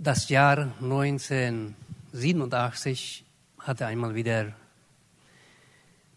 Das 0.00 0.28
Jahr 0.28 0.72
1987 0.80 3.24
hatte 3.58 3.84
einmal 3.84 4.14
wieder 4.14 4.52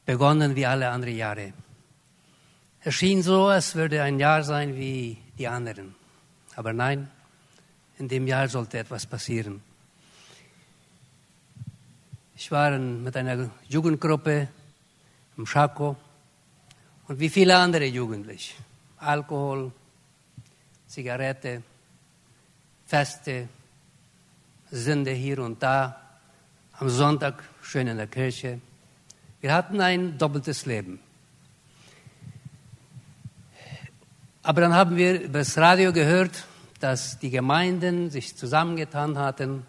begonnen 0.05 0.55
wie 0.55 0.67
alle 0.67 0.89
anderen 0.89 1.17
Jahre. 1.17 1.52
Es 2.81 2.94
schien 2.94 3.23
so, 3.23 3.47
als 3.47 3.73
würde 3.73 4.04
ein 4.04 4.20
Jahr 4.20 4.44
sein 4.44 4.75
wie 4.75 5.17
die 5.36 5.47
anderen. 5.47 5.96
Aber 6.55 6.73
nein, 6.73 7.09
in 7.97 8.07
dem 8.07 8.28
Jahr 8.28 8.47
sollte 8.47 8.78
etwas 8.78 9.07
passieren. 9.07 9.63
Ich 12.36 12.52
war 12.52 12.77
mit 12.77 13.18
einer 13.18 13.50
Jugendgruppe 13.68 14.48
im 15.38 15.48
Schako 15.48 15.95
und 17.07 17.20
wie 17.20 17.29
viele 17.29 17.57
andere 17.57 17.86
Jugendliche. 17.86 18.54
Alkohol, 18.98 19.71
Zigarette, 20.86 21.63
Feste, 22.86 23.50
Sünde 24.71 25.11
hier 25.11 25.39
und 25.39 25.61
da, 25.61 26.02
am 26.79 26.89
Sonntag 26.89 27.43
schön 27.62 27.88
in 27.88 27.98
der 27.98 28.07
Kirche. 28.07 28.59
Wir 29.41 29.53
hatten 29.53 29.81
ein 29.81 30.17
doppeltes 30.17 30.66
Leben. 30.66 30.99
Aber 34.43 34.62
dann 34.62 34.73
haben 34.73 34.95
wir 34.95 35.21
über 35.21 35.39
das 35.39 35.57
Radio 35.57 35.93
gehört, 35.93 36.45
dass 36.79 37.20
die 37.20 37.29
Gemeinden 37.29 38.09
sich 38.09 38.35
zusammengetan 38.35 39.17
hatten. 39.17 39.65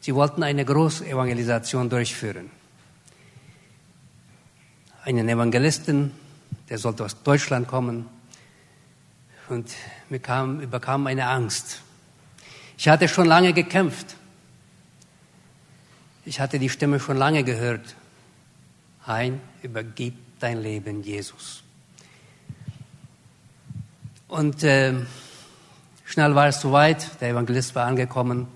Sie 0.00 0.14
wollten 0.14 0.42
eine 0.42 0.64
Großevangelisation 0.64 1.88
durchführen. 1.88 2.50
Einen 5.04 5.28
Evangelisten, 5.28 6.12
der 6.68 6.78
sollte 6.78 7.04
aus 7.04 7.22
Deutschland 7.22 7.68
kommen. 7.68 8.06
Und 9.48 9.70
mir 10.08 10.18
kam, 10.18 10.60
überkam 10.60 11.06
eine 11.06 11.28
Angst. 11.28 11.82
Ich 12.76 12.88
hatte 12.88 13.08
schon 13.08 13.26
lange 13.26 13.52
gekämpft. 13.52 14.17
Ich 16.28 16.40
hatte 16.40 16.58
die 16.58 16.68
Stimme 16.68 17.00
schon 17.00 17.16
lange 17.16 17.42
gehört. 17.42 17.94
Hein, 19.06 19.40
übergib 19.62 20.14
dein 20.38 20.60
Leben 20.60 21.02
Jesus. 21.02 21.62
Und 24.28 24.62
äh, 24.62 24.92
schnell 26.04 26.34
war 26.34 26.48
es 26.48 26.60
soweit, 26.60 27.18
der 27.22 27.30
Evangelist 27.30 27.74
war 27.74 27.86
angekommen. 27.86 28.46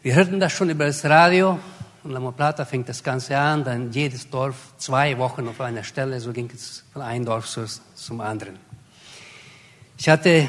Wir 0.00 0.14
hörten 0.14 0.40
das 0.40 0.50
schon 0.50 0.70
über 0.70 0.86
das 0.86 1.04
Radio. 1.04 1.58
Und 2.04 2.12
La 2.12 2.20
Plata 2.30 2.64
fängt 2.64 2.88
das 2.88 3.02
Ganze 3.02 3.36
an, 3.36 3.64
dann 3.64 3.92
jedes 3.92 4.30
Dorf 4.30 4.72
zwei 4.78 5.18
Wochen 5.18 5.46
auf 5.46 5.60
einer 5.60 5.84
Stelle, 5.84 6.18
so 6.20 6.32
ging 6.32 6.50
es 6.54 6.84
von 6.94 7.02
einem 7.02 7.26
Dorf 7.26 7.54
zum 7.96 8.20
anderen. 8.22 8.58
Ich 9.98 10.08
hatte, 10.08 10.48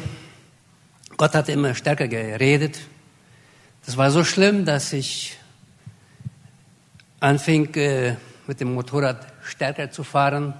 Gott 1.17 1.35
hatte 1.35 1.51
immer 1.51 1.75
stärker 1.75 2.07
geredet. 2.07 2.79
Das 3.85 3.97
war 3.97 4.09
so 4.09 4.23
schlimm, 4.23 4.63
dass 4.63 4.93
ich 4.93 5.38
anfing, 7.19 7.73
äh, 7.75 8.15
mit 8.47 8.59
dem 8.59 8.73
Motorrad 8.73 9.27
stärker 9.43 9.91
zu 9.91 10.03
fahren 10.03 10.53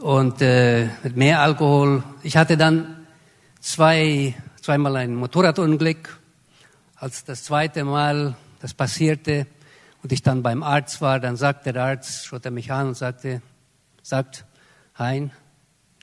und 0.00 0.40
äh, 0.42 0.88
mit 1.02 1.16
mehr 1.16 1.40
Alkohol. 1.40 2.02
Ich 2.22 2.36
hatte 2.36 2.56
dann 2.56 3.06
zwei, 3.60 4.34
zweimal 4.60 4.96
ein 4.96 5.14
Motorradunglück. 5.14 6.18
Als 6.96 7.24
das 7.24 7.44
zweite 7.44 7.84
Mal 7.84 8.36
das 8.60 8.74
passierte 8.74 9.46
und 10.02 10.12
ich 10.12 10.22
dann 10.22 10.42
beim 10.42 10.62
Arzt 10.62 11.00
war, 11.00 11.20
dann 11.20 11.36
sagte 11.36 11.72
der 11.72 11.84
Arzt, 11.84 12.26
schaut 12.26 12.44
er 12.44 12.50
mich 12.50 12.72
an 12.72 12.88
und 12.88 12.96
sagte, 12.96 13.40
sagt, 14.02 14.44
Hein, 14.98 15.30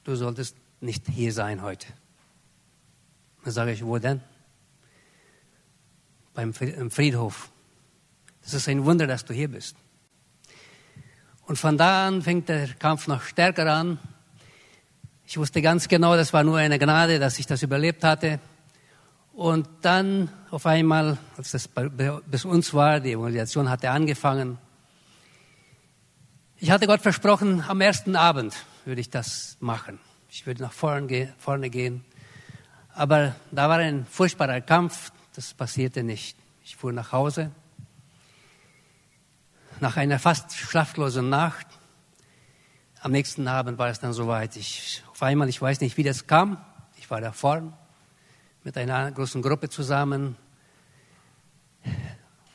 du 0.05 0.15
solltest 0.15 0.55
nicht 0.79 1.07
hier 1.09 1.33
sein 1.33 1.61
heute. 1.61 1.87
Dann 3.43 3.51
sage 3.51 3.73
ich, 3.73 3.85
wo 3.85 3.97
denn? 3.97 4.21
Beim 6.33 6.53
Friedhof. 6.53 7.51
Das 8.45 8.53
ist 8.53 8.69
ein 8.69 8.85
Wunder, 8.85 9.07
dass 9.07 9.25
du 9.25 9.33
hier 9.33 9.47
bist. 9.47 9.75
Und 11.47 11.57
von 11.57 11.79
da 11.79 12.07
an 12.07 12.21
fängt 12.21 12.47
der 12.47 12.67
Kampf 12.67 13.07
noch 13.07 13.23
stärker 13.23 13.65
an. 13.71 13.97
Ich 15.25 15.37
wusste 15.39 15.63
ganz 15.63 15.87
genau, 15.87 16.15
das 16.15 16.31
war 16.31 16.43
nur 16.43 16.57
eine 16.57 16.77
Gnade, 16.77 17.17
dass 17.17 17.39
ich 17.39 17.47
das 17.47 17.63
überlebt 17.63 18.03
hatte. 18.03 18.39
Und 19.33 19.67
dann 19.81 20.29
auf 20.51 20.67
einmal, 20.67 21.17
als 21.37 21.51
das 21.51 21.67
bis 22.27 22.45
uns 22.45 22.71
war, 22.75 22.99
die 22.99 23.13
Evangelisation 23.13 23.67
hatte 23.67 23.89
angefangen, 23.89 24.59
ich 26.57 26.69
hatte 26.69 26.85
Gott 26.85 27.01
versprochen, 27.01 27.63
am 27.67 27.81
ersten 27.81 28.15
Abend 28.15 28.55
würde 28.85 29.01
ich 29.01 29.09
das 29.09 29.57
machen. 29.59 29.99
Ich 30.29 30.45
würde 30.45 30.61
nach 30.61 30.71
vorne 30.71 31.69
gehen. 31.69 32.05
Aber 32.93 33.35
da 33.51 33.69
war 33.69 33.79
ein 33.79 34.05
furchtbarer 34.05 34.61
Kampf, 34.61 35.11
das 35.35 35.53
passierte 35.55 36.03
nicht. 36.03 36.37
Ich 36.63 36.75
fuhr 36.75 36.93
nach 36.93 37.11
Hause 37.11 37.51
nach 39.79 39.97
einer 39.97 40.19
fast 40.19 40.53
schlaflosen 40.53 41.29
Nacht, 41.29 41.67
am 43.01 43.11
nächsten 43.11 43.47
Abend 43.47 43.77
war 43.77 43.89
es 43.89 43.99
dann 43.99 44.13
soweit. 44.13 44.55
Ich, 44.55 45.03
auf 45.11 45.21
einmal, 45.21 45.47
ich 45.47 45.61
weiß 45.61 45.81
nicht, 45.81 45.95
wie 45.97 46.03
das 46.03 46.25
kam. 46.25 46.57
Ich 46.97 47.09
war 47.11 47.21
da 47.21 47.31
vorn 47.31 47.73
mit 48.63 48.77
einer 48.77 49.11
großen 49.11 49.43
Gruppe 49.43 49.69
zusammen. 49.69 50.37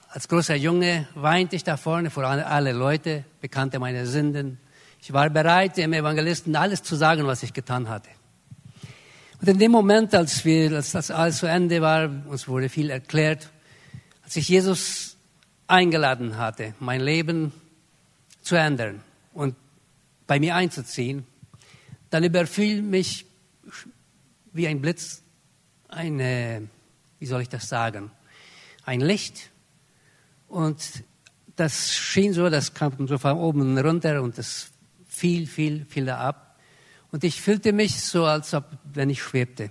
Als 0.08 0.26
großer 0.26 0.56
Junge 0.56 1.06
weinte 1.14 1.54
ich 1.54 1.62
da 1.62 1.76
vorne 1.76 2.10
vor 2.10 2.24
alle 2.24 2.72
Leute, 2.72 3.24
bekannte 3.40 3.78
meine 3.78 4.06
Sünden. 4.06 4.58
Ich 5.00 5.12
war 5.12 5.30
bereit, 5.30 5.76
dem 5.76 5.92
Evangelisten 5.92 6.56
alles 6.56 6.82
zu 6.82 6.96
sagen, 6.96 7.26
was 7.28 7.44
ich 7.44 7.52
getan 7.52 7.88
hatte. 7.88 8.10
Und 9.40 9.48
in 9.48 9.58
dem 9.58 9.70
Moment, 9.70 10.14
als, 10.14 10.44
wir, 10.44 10.72
als 10.72 10.90
das 10.90 11.12
alles 11.12 11.38
zu 11.38 11.46
Ende 11.46 11.80
war, 11.80 12.10
uns 12.26 12.48
wurde 12.48 12.68
viel 12.68 12.90
erklärt, 12.90 13.50
als 14.24 14.34
ich 14.34 14.48
Jesus 14.48 15.16
eingeladen 15.70 16.36
hatte, 16.36 16.74
mein 16.80 17.00
Leben 17.00 17.52
zu 18.42 18.56
ändern 18.56 19.02
und 19.32 19.54
bei 20.26 20.40
mir 20.40 20.56
einzuziehen, 20.56 21.26
dann 22.10 22.24
überfiel 22.24 22.82
mich 22.82 23.26
wie 24.52 24.66
ein 24.66 24.80
Blitz 24.80 25.22
eine, 25.88 26.68
wie 27.18 27.26
soll 27.26 27.42
ich 27.42 27.48
das 27.48 27.68
sagen, 27.68 28.10
ein 28.84 29.00
Licht 29.00 29.50
und 30.48 31.04
das 31.56 31.94
schien 31.94 32.32
so, 32.32 32.48
das 32.48 32.74
kam 32.74 33.06
so 33.06 33.18
von 33.18 33.36
oben 33.36 33.78
runter 33.78 34.22
und 34.22 34.38
das 34.38 34.70
fiel, 35.06 35.46
fiel, 35.46 35.84
fiel 35.84 36.06
da 36.06 36.18
ab. 36.18 36.56
Und 37.12 37.22
ich 37.24 37.40
fühlte 37.40 37.72
mich 37.72 38.00
so, 38.00 38.24
als 38.24 38.54
ob, 38.54 38.64
wenn 38.84 39.10
ich 39.10 39.22
schwebte. 39.22 39.70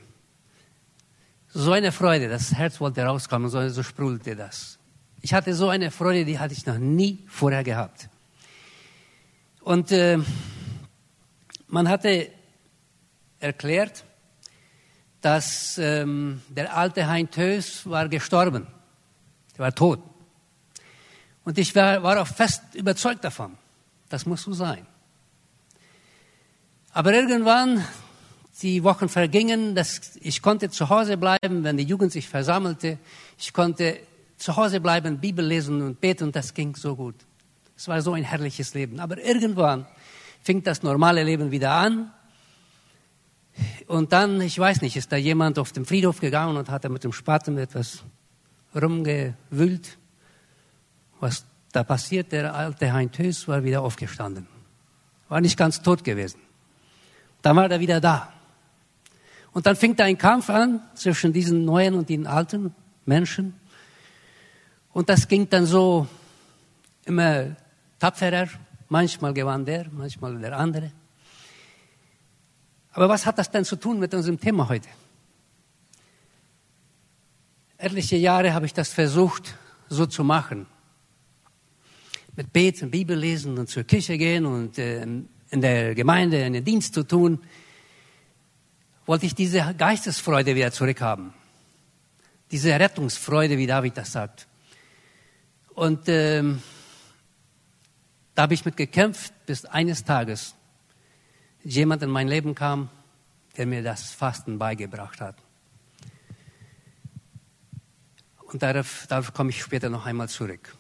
So 1.47 1.71
eine 1.71 1.91
Freude, 1.91 2.29
das 2.29 2.53
Herz 2.53 2.79
wollte 2.79 3.01
rauskommen, 3.03 3.49
so, 3.49 3.67
so 3.69 3.81
sprudelte 3.81 4.35
das. 4.35 4.78
Ich 5.22 5.34
hatte 5.34 5.53
so 5.53 5.69
eine 5.69 5.91
Freude, 5.91 6.24
die 6.24 6.40
hatte 6.40 6.53
ich 6.53 6.66
noch 6.66 6.78
nie 6.78 7.25
vorher 7.28 7.63
gehabt. 7.63 8.07
Und 9.62 9.91
äh, 9.91 10.18
man 11.68 11.90
hatte 11.90 12.30
erklärt, 13.40 14.06
dass 15.22 15.78
ähm, 15.78 16.41
der 16.47 16.75
alte 16.75 17.08
Hein 17.08 17.29
Tös 17.29 17.85
war 17.85 18.08
gestorben. 18.08 18.68
Er 19.56 19.59
war 19.59 19.75
tot. 19.75 20.02
Und 21.44 21.58
ich 21.58 21.75
war, 21.75 22.02
war 22.03 22.22
auch 22.22 22.28
fest 22.28 22.63
überzeugt 22.74 23.24
davon. 23.24 23.58
Das 24.08 24.25
muss 24.25 24.44
so 24.44 24.53
sein. 24.53 24.85
Aber 26.91 27.13
irgendwann, 27.13 27.85
die 28.62 28.84
Wochen 28.84 29.09
vergingen, 29.09 29.75
dass 29.75 30.16
ich 30.22 30.41
konnte 30.41 30.69
zu 30.69 30.90
Hause 30.90 31.18
bleiben, 31.18 31.63
wenn 31.63 31.78
die 31.78 31.84
Jugend 31.84 32.12
sich 32.12 32.28
versammelte. 32.28 32.97
Ich 33.38 33.53
konnte 33.53 34.00
zu 34.39 34.55
Hause 34.55 34.79
bleiben, 34.79 35.19
Bibel 35.19 35.45
lesen 35.45 35.81
und 35.81 36.01
beten 36.01 36.25
und 36.25 36.35
das 36.35 36.53
ging 36.53 36.75
so 36.75 36.95
gut. 36.95 37.16
Es 37.75 37.88
war 37.88 38.01
so 38.01 38.13
ein 38.13 38.23
herrliches 38.23 38.73
Leben. 38.73 39.00
Aber 39.00 39.17
irgendwann 39.23 39.85
fing 40.41 40.63
das 40.63 40.81
normale 40.81 41.23
Leben 41.23 41.51
wieder 41.51 41.72
an. 41.72 42.11
Und 43.88 44.13
dann, 44.13 44.41
ich 44.41 44.57
weiß 44.57 44.81
nicht, 44.81 44.95
ist 44.95 45.11
da 45.11 45.17
jemand 45.17 45.59
auf 45.59 45.72
den 45.72 45.85
Friedhof 45.85 46.19
gegangen 46.19 46.57
und 46.57 46.69
hat 46.69 46.89
mit 46.89 47.03
dem 47.03 47.11
Spaten 47.11 47.57
etwas 47.57 48.03
rumgewühlt. 48.73 49.97
Was 51.19 51.46
da 51.72 51.84
passiert, 51.84 52.31
der 52.31 52.53
alte 52.53 52.93
Hein 52.93 53.11
Tös 53.11 53.47
war 53.47 53.64
wieder 53.64 53.81
aufgestanden. 53.81 54.47
War 55.28 55.41
nicht 55.41 55.58
ganz 55.58 55.81
tot 55.81 56.03
gewesen. 56.03 56.40
Dann 57.41 57.55
war 57.55 57.69
er 57.69 57.79
wieder 57.79 57.99
da. 57.99 58.34
Und 59.52 59.66
dann 59.66 59.75
fing 59.75 59.96
da 59.96 60.05
ein 60.05 60.17
Kampf 60.17 60.49
an 60.49 60.81
zwischen 60.96 61.34
diesen 61.34 61.66
neuen 61.66 61.96
und 61.96 62.09
den 62.09 62.25
alten 62.25 62.73
Menschen. 63.05 63.59
Und 64.94 65.09
das 65.09 65.28
ging 65.28 65.50
dann 65.50 65.66
so 65.66 66.08
immer 67.06 67.56
tapferer. 68.00 68.47
Manchmal 68.88 69.34
gewann 69.34 69.66
der, 69.66 69.88
manchmal 69.91 70.40
der 70.40 70.58
andere. 70.58 70.91
Aber 72.91 73.08
was 73.08 73.26
hat 73.26 73.38
das 73.38 73.52
denn 73.52 73.64
zu 73.64 73.76
tun 73.76 74.00
mit 74.00 74.14
unserem 74.14 74.40
Thema 74.40 74.68
heute? 74.68 74.90
Etliche 77.78 78.18
Jahre 78.18 78.53
habe 78.53 78.66
ich 78.66 78.74
das 78.74 78.91
versucht, 78.91 79.56
so 79.90 80.06
zu 80.06 80.24
machen. 80.24 80.66
Mit 82.36 82.52
Beten, 82.52 82.90
Bibel 82.90 83.18
lesen 83.18 83.58
und 83.58 83.70
zur 83.70 83.84
Kirche 83.84 84.18
gehen 84.18 84.46
und 84.46 84.78
äh, 84.78 85.02
in 85.03 85.62
der 85.62 85.96
Gemeinde 85.96 86.44
einen 86.44 86.64
Dienst 86.64 86.94
zu 86.94 87.03
tun, 87.03 87.40
wollte 89.06 89.26
ich 89.26 89.36
diese 89.36 89.74
Geistesfreude 89.78 90.56
wieder 90.56 90.72
zurückhaben. 90.72 91.34
diese 92.52 92.80
Rettungsfreude, 92.80 93.58
wie 93.58 93.68
David 93.68 93.97
das 93.97 94.12
sagt. 94.12 94.47
Und 95.79 96.09
ähm, 96.09 96.61
da 98.35 98.41
habe 98.41 98.53
ich 98.53 98.66
mit 98.66 98.76
gekämpft, 98.76 99.34
bis 99.46 99.64
eines 99.64 100.03
Tages 100.03 100.53
jemand 101.64 102.03
in 102.03 102.09
mein 102.09 102.28
Leben 102.28 102.53
kam, 102.53 102.90
der 103.55 103.66
mir 103.66 103.81
das 103.81 104.11
Fasten 104.11 104.59
beigebracht 104.59 105.22
hat. 105.22 105.37
Und 108.41 108.61
darauf, 108.61 109.05
darauf 109.08 109.34
komme 109.34 109.52
ich 109.52 109.61
später 109.61 109.90
noch 109.90 110.05
einmal 110.05 110.28
zurück. 110.28 110.76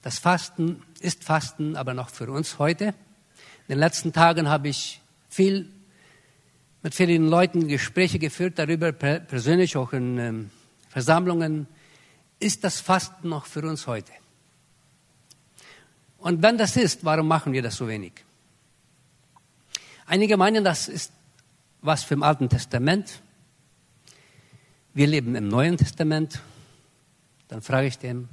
Das 0.00 0.18
Fasten 0.18 0.82
ist 1.00 1.22
Fasten, 1.22 1.76
aber 1.76 1.92
noch 1.92 2.08
für 2.08 2.30
uns 2.30 2.58
heute. 2.58 2.86
In 2.86 3.74
den 3.74 3.78
letzten 3.78 4.14
Tagen 4.14 4.48
habe 4.48 4.68
ich 4.68 5.02
viel 5.28 5.68
mit 6.82 6.94
vielen 6.94 7.28
Leuten 7.28 7.68
Gespräche 7.68 8.18
geführt 8.18 8.58
darüber, 8.58 8.90
persönlich 8.90 9.76
auch 9.76 9.92
in 9.92 10.16
ähm, 10.16 10.50
Versammlungen. 10.88 11.66
Ist 12.38 12.64
das 12.64 12.80
Fasten 12.80 13.28
noch 13.28 13.46
für 13.46 13.62
uns 13.62 13.86
heute? 13.86 14.12
Und 16.18 16.42
wenn 16.42 16.56
das 16.56 16.76
ist, 16.76 17.04
warum 17.04 17.28
machen 17.28 17.52
wir 17.52 17.62
das 17.62 17.76
so 17.76 17.86
wenig? 17.86 18.12
Einige 20.06 20.36
meinen, 20.36 20.64
das 20.64 20.88
ist 20.88 21.12
was 21.82 22.02
für 22.02 22.14
im 22.14 22.22
Alten 22.22 22.48
Testament. 22.48 23.20
Wir 24.94 25.06
leben 25.06 25.34
im 25.34 25.48
Neuen 25.48 25.76
Testament. 25.76 26.40
Dann 27.48 27.60
frage 27.60 27.88
ich 27.88 27.98
dem, 27.98 28.28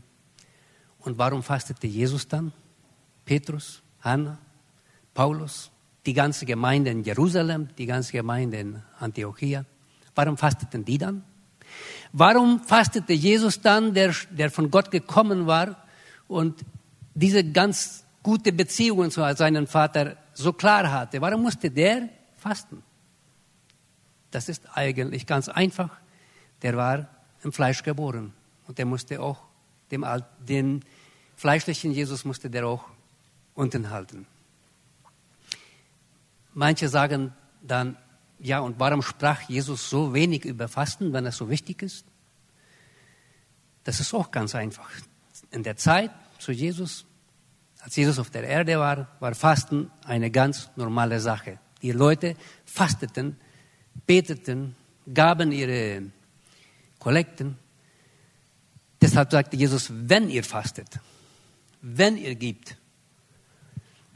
und 1.00 1.18
warum 1.18 1.44
fastete 1.44 1.88
Jesus 1.88 2.28
dann? 2.28 2.54
Petrus, 3.26 3.82
Hannah, 4.02 4.38
Paulus, 5.14 5.72
die 6.06 6.14
ganze 6.14 6.46
Gemeinde 6.46 6.92
in 6.92 7.04
Jerusalem, 7.04 7.70
die 7.78 7.86
ganze 7.86 8.14
Gemeinde 8.14 8.58
in 8.58 8.82
Antiochia. 9.00 9.66
Warum 10.16 10.38
fasteten 10.38 10.86
die 10.86 10.98
dann? 10.98 11.24
Warum 12.14 12.60
fastete 12.60 13.14
Jesus 13.14 13.62
dann, 13.62 13.94
der, 13.94 14.14
der 14.32 14.52
von 14.52 14.70
Gott 14.70 14.92
gekommen 14.92 15.48
war 15.48 15.78
und 16.28 16.66
diese 17.14 17.44
ganz 17.44 18.04
gute 18.22 18.52
Beziehungen 18.52 19.12
zu 19.12 19.22
seinem 19.36 19.68
Vater 19.68 20.18
so 20.34 20.54
klar 20.54 20.92
hatte, 20.92 21.22
warum 21.22 21.44
musste 21.44 21.70
der 21.70 22.10
fasten? 22.38 22.84
Das 24.32 24.50
ist 24.50 24.64
eigentlich 24.74 25.26
ganz 25.26 25.50
einfach. 25.50 25.90
Der 26.62 26.76
war 26.76 27.08
im 27.44 27.52
Fleisch 27.52 27.84
geboren 27.84 28.34
und 28.68 28.78
der 28.78 28.86
musste 28.86 29.22
auch 29.22 29.38
dem, 29.90 30.06
den 30.40 30.84
fleischlichen 31.36 31.92
Jesus 31.92 32.24
musste 32.24 32.50
der 32.50 32.68
auch 32.68 32.86
unten 33.56 33.90
halten. 33.90 34.28
Manche 36.54 36.88
sagen 36.88 37.34
dann, 37.62 37.98
ja, 38.42 38.60
und 38.60 38.80
warum 38.80 39.02
sprach 39.02 39.42
Jesus 39.48 39.90
so 39.90 40.14
wenig 40.14 40.46
über 40.46 40.68
Fasten, 40.68 41.14
wenn 41.14 41.26
es 41.26 41.38
so 41.38 41.50
wichtig 41.50 41.84
ist? 41.84 42.06
Das 43.84 44.00
ist 44.00 44.14
auch 44.14 44.32
ganz 44.32 44.56
einfach. 44.56 44.90
In 45.52 45.64
der 45.64 45.78
Zeit 45.78 46.12
zu 46.40 46.52
Jesus 46.52 47.06
als 47.82 47.96
Jesus 47.96 48.20
auf 48.20 48.30
der 48.30 48.44
Erde 48.44 48.78
war, 48.80 49.08
war 49.20 49.34
Fasten 49.34 49.92
eine 50.06 50.30
ganz 50.30 50.70
normale 50.76 51.20
Sache. 51.20 51.60
Die 51.82 51.92
Leute 51.92 52.36
fasteten, 52.64 53.38
beteten, 54.06 54.76
gaben 55.12 55.52
ihre 55.52 56.04
Kollekten. 57.00 57.58
Deshalb 59.02 59.32
sagte 59.32 59.58
Jesus, 59.58 59.90
wenn 59.92 60.30
ihr 60.30 60.44
fastet, 60.44 61.00
wenn 61.82 62.18
ihr 62.18 62.36
gibt, 62.36 62.78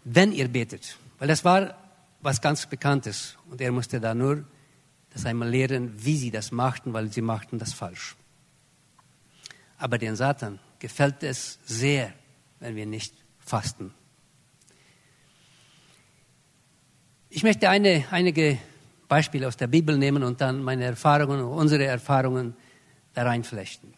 wenn 0.04 0.32
ihr 0.32 0.48
betet, 0.48 0.98
weil 1.18 1.28
das 1.28 1.44
war 1.44 1.76
was 2.26 2.42
ganz 2.42 2.66
Bekanntes 2.66 3.38
und 3.52 3.62
er 3.62 3.72
musste 3.72 4.00
da 4.00 4.16
nur 4.16 4.46
das 5.12 5.26
einmal 5.28 5.48
lehren, 5.48 5.94
wie 6.04 6.18
sie 6.18 6.32
das 6.32 6.52
machten, 6.52 6.92
weil 6.92 7.12
sie 7.12 7.22
machten 7.22 7.60
das 7.60 7.72
falsch. 7.72 8.16
Aber 9.78 10.00
den 10.00 10.16
Satan 10.16 10.60
gefällt 10.80 11.22
es 11.22 11.60
sehr, 11.66 12.12
wenn 12.60 12.76
wir 12.76 12.88
nicht 12.88 13.14
Fasten. 13.40 13.94
Ich 17.30 17.44
möchte 17.44 17.70
eine, 17.70 18.06
einige 18.10 18.58
Beispiele 19.08 19.48
aus 19.48 19.56
der 19.56 19.68
Bibel 19.68 19.96
nehmen 19.96 20.24
und 20.24 20.42
dann 20.42 20.64
meine 20.64 20.86
Erfahrungen, 20.86 21.44
unsere 21.44 21.86
Erfahrungen 21.86 22.56
da 23.14 23.24
reinflechten. 23.24 23.94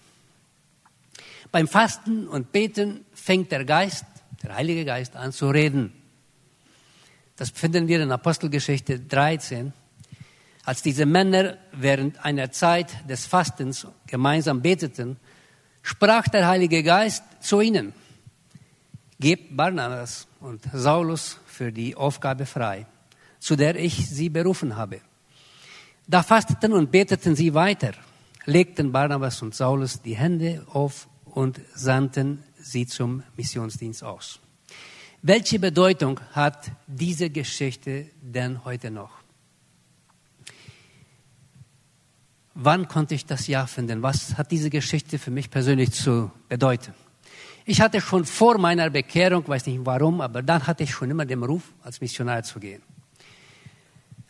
Beim 1.52 1.68
Fasten 1.70 2.28
und 2.28 2.52
Beten 2.52 3.06
fängt 3.14 3.54
der 3.54 3.64
Geist, 3.64 4.06
der 4.44 4.56
Heilige 4.56 4.84
Geist 4.84 5.16
an 5.16 5.32
zu 5.32 5.50
reden. 5.50 5.94
Das 7.38 7.52
finden 7.52 7.88
wir 7.88 8.02
in 8.02 8.12
Apostelgeschichte 8.12 9.00
13, 9.00 9.72
als 10.66 10.82
diese 10.82 11.06
Männer 11.06 11.58
während 11.72 12.24
einer 12.26 12.52
Zeit 12.52 13.10
des 13.10 13.26
Fastens 13.26 13.88
gemeinsam 14.06 14.62
beteten, 14.62 15.18
sprach 15.82 16.28
der 16.28 16.48
Heilige 16.48 16.84
Geist 16.84 17.24
zu 17.40 17.62
ihnen 17.62 17.94
gebt 19.20 19.56
Barnabas 19.56 20.28
und 20.40 20.62
Saulus 20.74 21.40
für 21.46 21.72
die 21.72 21.96
Aufgabe 21.96 22.46
frei, 22.46 22.86
zu 23.40 23.56
der 23.56 23.76
ich 23.76 24.10
sie 24.10 24.30
berufen 24.30 24.76
habe. 24.76 25.02
Da 26.08 26.24
fasteten 26.24 26.74
und 26.74 26.92
beteten 26.92 27.36
sie 27.36 27.54
weiter, 27.54 27.94
legten 28.46 28.92
Barnabas 28.92 29.42
und 29.42 29.56
Saulus 29.56 30.02
die 30.02 30.16
Hände 30.16 30.66
auf 30.72 31.08
und 31.26 31.60
sandten 31.74 32.44
sie 32.60 32.86
zum 32.86 33.24
Missionsdienst 33.36 34.04
aus. 34.04 34.40
Welche 35.24 35.58
Bedeutung 35.58 36.20
hat 36.34 36.72
diese 36.86 37.30
Geschichte 37.30 38.06
denn 38.22 38.64
heute 38.64 38.92
noch? 38.92 39.10
Wann 42.54 42.88
konnte 42.88 43.16
ich 43.16 43.26
das 43.26 43.48
Ja 43.48 43.66
finden? 43.66 44.02
Was 44.04 44.38
hat 44.38 44.52
diese 44.52 44.70
Geschichte 44.70 45.18
für 45.18 45.32
mich 45.32 45.50
persönlich 45.50 45.92
zu 45.92 46.32
bedeuten? 46.48 46.94
Ich 47.66 47.82
hatte 47.82 48.00
schon 48.00 48.26
vor 48.26 48.58
meiner 48.58 48.90
Bekehrung, 48.90 49.48
weiß 49.48 49.66
nicht 49.66 49.80
warum, 49.84 50.22
aber 50.22 50.42
dann 50.42 50.66
hatte 50.66 50.84
ich 50.84 50.92
schon 50.92 51.10
immer 51.10 51.26
den 51.26 51.44
Ruf, 51.44 51.64
als 51.84 52.00
Missionar 52.00 52.44
zu 52.44 52.60
gehen. 52.60 52.82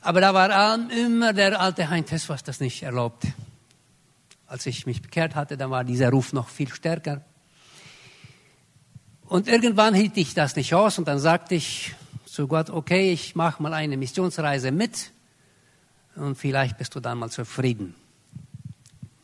Aber 0.01 0.21
da 0.21 0.33
war 0.33 0.79
immer 0.91 1.33
der 1.33 1.59
alte 1.59 1.89
Heinz 1.89 2.29
was 2.29 2.43
das 2.43 2.59
nicht 2.59 2.81
erlaubt. 2.81 3.27
Als 4.47 4.65
ich 4.65 4.85
mich 4.85 5.01
bekehrt 5.01 5.35
hatte, 5.35 5.57
dann 5.57 5.69
war 5.69 5.83
dieser 5.83 6.09
Ruf 6.09 6.31
noch 6.31 6.47
viel 6.47 6.73
stärker. 6.73 7.25
Und 9.27 9.49
irgendwann 9.49 9.93
hielt 9.93 10.15
ich 10.15 10.33
das 10.33 10.55
nicht 10.55 10.73
aus 10.73 10.97
und 10.97 11.07
dann 11.07 11.19
sagte 11.19 11.55
ich 11.55 11.93
zu 12.25 12.47
Gott, 12.47 12.69
okay, 12.69 13.11
ich 13.11 13.35
mache 13.35 13.61
mal 13.61 13.73
eine 13.73 13.97
Missionsreise 13.97 14.71
mit 14.71 15.11
und 16.15 16.37
vielleicht 16.37 16.77
bist 16.77 16.95
du 16.95 17.01
dann 17.01 17.17
mal 17.17 17.29
zufrieden. 17.29 17.93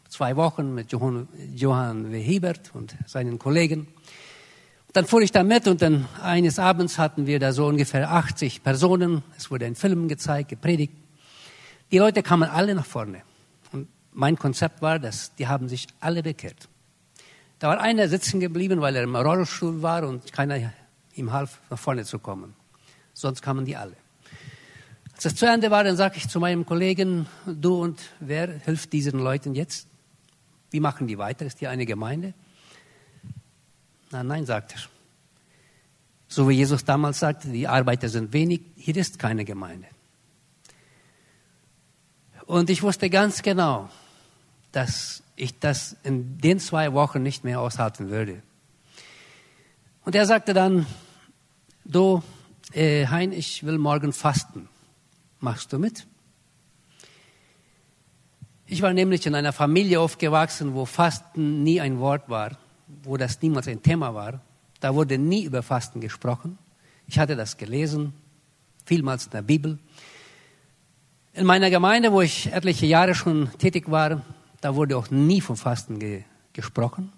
Zwei 0.10 0.36
Wochen 0.36 0.76
mit 0.76 0.92
Johann, 0.92 1.30
Johann 1.56 2.12
W. 2.12 2.22
Hebert 2.22 2.72
und 2.74 2.96
seinen 3.08 3.40
Kollegen. 3.40 3.88
Dann 4.92 5.06
fuhr 5.06 5.22
ich 5.22 5.32
da 5.32 5.42
mit 5.42 5.68
und 5.68 5.82
dann 5.82 6.06
eines 6.22 6.60
Abends 6.60 6.98
hatten 6.98 7.26
wir 7.26 7.40
da 7.40 7.54
so 7.54 7.66
ungefähr 7.66 8.12
80 8.12 8.62
Personen. 8.62 9.24
Es 9.38 9.50
wurde 9.50 9.66
ein 9.66 9.76
Film 9.76 10.10
gezeigt, 10.10 10.50
gepredigt. 10.50 10.94
Die 11.92 11.98
Leute 11.98 12.24
kamen 12.24 12.50
alle 12.50 12.76
nach 12.76 12.86
vorne. 12.86 13.22
Und 13.72 13.88
mein 14.12 14.38
Konzept 14.38 14.82
war, 14.82 15.00
dass 15.00 15.34
die 15.36 15.48
haben 15.48 15.70
sich 15.70 15.88
alle 16.02 16.22
bekehrt. 16.22 16.68
Da 17.64 17.70
war 17.70 17.80
einer 17.80 18.10
sitzen 18.10 18.42
geblieben, 18.42 18.82
weil 18.82 18.94
er 18.98 19.04
im 19.04 19.16
Rollstuhl 19.16 19.82
war 19.82 20.06
und 20.06 20.34
keiner 20.34 20.74
ihm 21.16 21.32
half, 21.32 21.62
nach 21.70 21.80
vorne 21.80 22.04
zu 22.04 22.20
kommen. 22.20 22.56
Sonst 23.14 23.42
kamen 23.42 23.64
die 23.64 23.78
alle. 23.78 23.96
Als 25.14 25.24
es 25.24 25.36
zu 25.36 25.46
Ende 25.46 25.72
war, 25.72 25.86
dann 25.86 25.96
sagte 25.96 26.18
ich 26.18 26.28
zu 26.28 26.42
meinem 26.42 26.66
Kollegen, 26.66 27.26
du 27.46 27.82
und 27.82 28.02
wer 28.20 28.50
hilft 28.66 28.92
diesen 28.92 29.18
Leuten 29.18 29.56
jetzt? 29.56 29.88
Wie 30.72 30.82
machen 30.82 31.08
die 31.08 31.18
weiter? 31.18 31.46
Ist 31.46 31.60
hier 31.60 31.70
eine 31.70 31.86
Gemeinde? 31.86 32.34
Nein, 34.12 34.28
nein, 34.28 34.46
sagt 34.46 34.74
er. 34.74 34.82
So 36.28 36.50
wie 36.50 36.56
Jesus 36.56 36.84
damals 36.84 37.20
sagte, 37.20 37.48
die 37.48 37.70
Arbeiter 37.70 38.10
sind 38.10 38.34
wenig, 38.34 38.60
hier 38.76 38.98
ist 38.98 39.20
keine 39.20 39.46
Gemeinde. 39.46 39.88
Und 42.46 42.70
ich 42.70 42.84
wusste 42.84 43.10
ganz 43.10 43.42
genau, 43.42 43.90
dass 44.74 45.23
ich 45.36 45.60
das 45.60 45.96
in 46.04 46.38
den 46.38 46.60
zwei 46.60 46.94
Wochen 46.94 47.24
nicht 47.24 47.44
mehr 47.44 47.60
aushalten 47.60 48.10
würde. 48.10 48.42
Und 50.06 50.16
er 50.16 50.26
sagte 50.26 50.54
dann, 50.54 50.86
du, 51.86 52.22
äh, 52.74 53.08
Hein, 53.08 53.32
ich 53.32 53.66
will 53.66 53.78
morgen 53.78 54.14
fasten. 54.14 54.70
Machst 55.40 55.74
du 55.74 55.80
mit? 55.80 56.06
Ich 58.66 58.82
war 58.82 58.94
nämlich 58.94 59.26
in 59.26 59.36
einer 59.36 59.54
Familie 59.54 60.00
aufgewachsen, 60.00 60.74
wo 60.74 60.86
Fasten 60.86 61.64
nie 61.64 61.82
ein 61.82 62.00
Wort 62.00 62.30
war 62.30 62.58
wo 63.04 63.18
das 63.18 63.42
niemals 63.42 63.68
ein 63.68 63.82
Thema 63.82 64.14
war. 64.14 64.42
Da 64.80 64.94
wurde 64.96 65.18
nie 65.18 65.44
über 65.44 65.64
Fasten 65.64 66.02
gesprochen. 66.02 66.58
Ich 67.08 67.20
hatte 67.20 67.36
das 67.36 67.58
gelesen, 67.58 68.14
vielmals 68.86 69.26
in 69.26 69.32
der 69.32 69.42
Bibel. 69.42 69.80
In 71.34 71.46
meiner 71.46 71.70
Gemeinde, 71.70 72.12
wo 72.12 72.22
ich 72.22 72.52
etliche 72.52 72.86
Jahre 72.86 73.16
schon 73.16 73.50
tätig 73.58 73.90
war, 73.90 74.22
da 74.64 74.76
wurde 74.76 74.98
auch 74.98 75.10
nie 75.12 75.42
vom 75.42 75.58
Fasten 75.58 76.00
ge 76.00 76.24
gesprochen. 76.54 77.12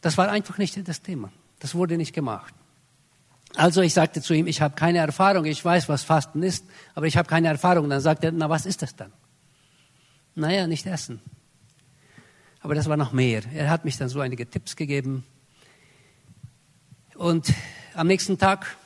Das 0.00 0.16
war 0.16 0.30
einfach 0.30 0.56
nicht 0.56 0.88
das 0.88 1.02
Thema. 1.02 1.30
Das 1.58 1.74
wurde 1.74 1.96
nicht 1.96 2.14
gemacht. 2.14 2.54
Also 3.56 3.82
ich 3.82 3.92
sagte 3.92 4.22
zu 4.22 4.32
ihm, 4.32 4.46
ich 4.46 4.62
habe 4.62 4.74
keine 4.74 4.98
Erfahrung, 4.98 5.44
ich 5.44 5.62
weiß, 5.62 5.88
was 5.88 6.04
Fasten 6.04 6.42
ist, 6.42 6.64
aber 6.94 7.06
ich 7.06 7.16
habe 7.16 7.28
keine 7.28 7.48
Erfahrung. 7.48 7.90
Dann 7.90 8.00
sagte 8.00 8.28
er, 8.28 8.32
na 8.32 8.48
was 8.48 8.64
ist 8.64 8.82
das 8.82 8.94
dann? 8.96 9.12
Naja, 10.34 10.66
nicht 10.66 10.86
essen. 10.86 11.20
Aber 12.60 12.74
das 12.74 12.88
war 12.88 12.96
noch 12.96 13.12
mehr. 13.12 13.42
Er 13.52 13.68
hat 13.68 13.84
mich 13.84 13.98
dann 13.98 14.08
so 14.08 14.20
einige 14.20 14.48
Tipps 14.48 14.76
gegeben. 14.76 15.24
Und 17.16 17.52
am 17.94 18.06
nächsten 18.06 18.38
Tag, 18.38 18.76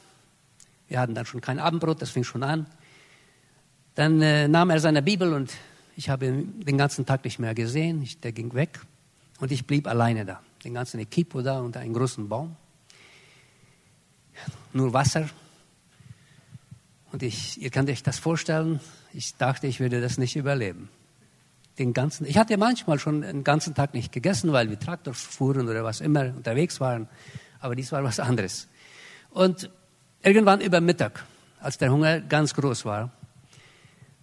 wir 0.88 0.99
hatten 0.99 1.14
dann 1.14 1.26
schon 1.26 1.40
kein 1.40 1.61
Abendbrot, 1.61 2.02
das 2.02 2.11
fing 2.11 2.25
schon 2.25 2.42
an, 2.42 2.66
dann 3.94 4.20
äh, 4.23 4.49
nahm 4.49 4.70
er 4.70 4.80
seine 4.80 5.02
Bibel 5.02 5.32
und 5.34 5.52
ich 5.96 6.08
habe 6.08 6.26
ihn 6.26 6.60
den 6.60 6.78
ganzen 6.78 7.06
Tag 7.06 7.24
nicht 7.24 7.38
mehr 7.38 7.54
gesehen. 7.54 8.02
Ich, 8.02 8.20
der 8.20 8.32
ging 8.32 8.54
weg 8.54 8.80
und 9.40 9.52
ich 9.52 9.66
blieb 9.66 9.86
alleine 9.86 10.24
da. 10.24 10.40
Den 10.64 10.74
ganzen 10.74 10.98
Equipo 11.00 11.42
da 11.42 11.60
unter 11.60 11.80
einem 11.80 11.94
großen 11.94 12.28
Baum. 12.28 12.56
Nur 14.72 14.92
Wasser. 14.92 15.28
Und 17.12 17.22
ich, 17.22 17.60
ihr 17.62 17.70
könnt 17.70 17.88
euch 17.88 18.02
das 18.02 18.18
vorstellen, 18.18 18.80
ich 19.12 19.36
dachte, 19.36 19.68
ich 19.68 19.78
würde 19.78 20.00
das 20.00 20.18
nicht 20.18 20.34
überleben. 20.34 20.88
Den 21.78 21.92
ganzen, 21.92 22.26
ich 22.26 22.38
hatte 22.38 22.56
manchmal 22.56 22.98
schon 22.98 23.20
den 23.20 23.44
ganzen 23.44 23.74
Tag 23.74 23.94
nicht 23.94 24.10
gegessen, 24.10 24.52
weil 24.52 24.68
wir 24.70 24.78
Traktor 24.78 25.14
fuhren 25.14 25.68
oder 25.68 25.84
was 25.84 26.00
immer 26.00 26.26
unterwegs 26.36 26.80
waren. 26.80 27.08
Aber 27.60 27.76
dies 27.76 27.92
war 27.92 28.02
was 28.02 28.18
anderes. 28.18 28.66
Und 29.30 29.70
irgendwann 30.22 30.60
über 30.60 30.80
Mittag, 30.80 31.24
als 31.60 31.78
der 31.78 31.92
Hunger 31.92 32.20
ganz 32.20 32.54
groß 32.54 32.84
war, 32.84 33.12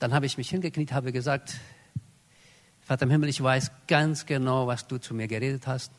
dann 0.02 0.16
habe 0.16 0.26
ich 0.26 0.36
mich 0.36 0.50
hingekniet, 0.50 0.94
habe 0.94 1.12
gesagt, 1.12 1.54
Vater 2.82 3.04
im 3.04 3.12
Himmel, 3.12 3.30
ich 3.30 3.42
weiß 3.42 3.72
ganz 3.88 4.26
genau, 4.26 4.66
was 4.66 4.88
du 4.88 4.98
zu 4.98 5.14
mir 5.14 5.28
geredet 5.28 5.68
hast. 5.68 5.92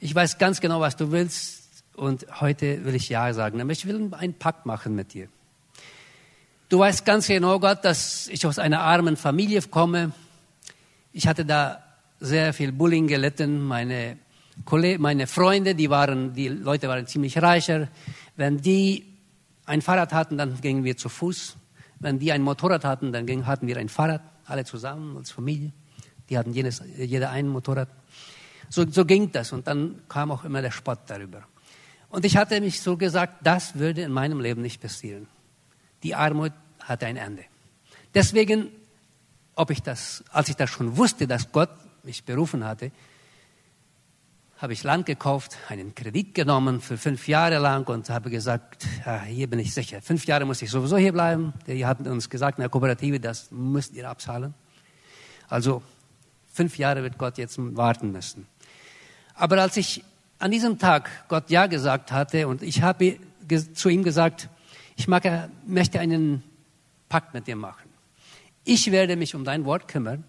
Ich 0.00 0.12
weiß 0.12 0.38
ganz 0.38 0.60
genau, 0.60 0.80
was 0.80 0.96
du 0.96 1.12
willst. 1.12 1.84
Und 1.94 2.26
heute 2.40 2.84
will 2.84 2.96
ich 2.96 3.08
Ja 3.08 3.32
sagen. 3.32 3.70
Ich 3.70 3.86
will 3.86 4.12
einen 4.14 4.34
Pakt 4.34 4.66
machen 4.66 4.96
mit 4.96 5.14
dir. 5.14 5.28
Du 6.68 6.80
weißt 6.80 7.04
ganz 7.04 7.28
genau, 7.28 7.60
Gott, 7.60 7.84
dass 7.84 8.26
ich 8.28 8.44
aus 8.44 8.58
einer 8.58 8.80
armen 8.80 9.16
Familie 9.16 9.62
komme. 9.62 10.10
Ich 11.12 11.28
hatte 11.28 11.44
da 11.44 11.84
sehr 12.18 12.52
viel 12.52 12.72
Bullying 12.72 13.06
gelitten. 13.06 13.62
Meine, 13.62 14.18
Kollegen, 14.64 15.00
meine 15.00 15.28
Freunde, 15.28 15.76
die 15.76 15.88
waren, 15.88 16.34
die 16.34 16.48
Leute 16.48 16.88
waren 16.88 17.06
ziemlich 17.06 17.40
reicher. 17.40 17.86
Wenn 18.34 18.60
die 18.60 19.04
ein 19.66 19.82
Fahrrad 19.82 20.12
hatten, 20.12 20.36
dann 20.36 20.60
gingen 20.60 20.82
wir 20.82 20.96
zu 20.96 21.08
Fuß. 21.08 21.56
Wenn 22.00 22.18
die 22.18 22.32
ein 22.32 22.42
Motorrad 22.42 22.84
hatten, 22.84 23.12
dann 23.12 23.46
hatten 23.46 23.66
wir 23.66 23.76
ein 23.76 23.88
Fahrrad, 23.88 24.22
alle 24.46 24.64
zusammen 24.64 25.16
als 25.16 25.30
Familie. 25.30 25.72
Die 26.28 26.38
hatten 26.38 26.52
jedes, 26.52 26.82
jeder 26.96 27.30
ein 27.30 27.48
Motorrad. 27.48 27.88
So, 28.68 28.88
so 28.88 29.04
ging 29.04 29.32
das 29.32 29.52
und 29.52 29.66
dann 29.66 30.02
kam 30.08 30.30
auch 30.30 30.44
immer 30.44 30.62
der 30.62 30.70
Spott 30.70 31.00
darüber. 31.06 31.42
Und 32.10 32.24
ich 32.24 32.36
hatte 32.36 32.60
mich 32.60 32.80
so 32.80 32.96
gesagt, 32.96 33.34
das 33.42 33.74
würde 33.74 34.02
in 34.02 34.12
meinem 34.12 34.40
Leben 34.40 34.62
nicht 34.62 34.80
passieren. 34.80 35.26
Die 36.02 36.14
Armut 36.14 36.52
hatte 36.80 37.06
ein 37.06 37.16
Ende. 37.16 37.44
Deswegen, 38.14 38.68
ob 39.54 39.70
ich 39.70 39.82
das, 39.82 40.24
als 40.30 40.48
ich 40.48 40.56
das 40.56 40.70
schon 40.70 40.96
wusste, 40.96 41.26
dass 41.26 41.52
Gott 41.52 41.70
mich 42.04 42.24
berufen 42.24 42.64
hatte, 42.64 42.90
habe 44.58 44.72
ich 44.72 44.82
Land 44.82 45.06
gekauft, 45.06 45.56
einen 45.68 45.94
Kredit 45.94 46.34
genommen 46.34 46.80
für 46.80 46.98
fünf 46.98 47.28
Jahre 47.28 47.58
lang 47.58 47.86
und 47.86 48.10
habe 48.10 48.28
gesagt, 48.28 48.84
ja, 49.06 49.22
hier 49.22 49.48
bin 49.48 49.60
ich 49.60 49.72
sicher. 49.72 50.02
Fünf 50.02 50.26
Jahre 50.26 50.44
muss 50.44 50.60
ich 50.62 50.70
sowieso 50.70 50.96
hier 50.96 51.12
bleiben. 51.12 51.52
Die 51.68 51.86
hatten 51.86 52.08
uns 52.08 52.28
gesagt 52.28 52.58
in 52.58 52.62
der 52.62 52.68
Kooperative, 52.68 53.20
das 53.20 53.52
müsst 53.52 53.94
ihr 53.94 54.10
abzahlen. 54.10 54.54
Also 55.48 55.80
fünf 56.52 56.76
Jahre 56.76 57.04
wird 57.04 57.18
Gott 57.18 57.38
jetzt 57.38 57.56
warten 57.76 58.10
müssen. 58.10 58.48
Aber 59.34 59.62
als 59.62 59.76
ich 59.76 60.02
an 60.40 60.50
diesem 60.50 60.76
Tag 60.78 61.08
Gott 61.28 61.50
Ja 61.50 61.66
gesagt 61.66 62.10
hatte 62.10 62.48
und 62.48 62.62
ich 62.62 62.82
habe 62.82 63.16
zu 63.74 63.88
ihm 63.88 64.02
gesagt, 64.02 64.48
ich 64.96 65.06
möchte 65.06 66.00
einen 66.00 66.42
Pakt 67.08 67.32
mit 67.32 67.46
dir 67.46 67.54
machen. 67.54 67.88
Ich 68.64 68.90
werde 68.90 69.14
mich 69.14 69.36
um 69.36 69.44
dein 69.44 69.64
Wort 69.64 69.86
kümmern, 69.86 70.24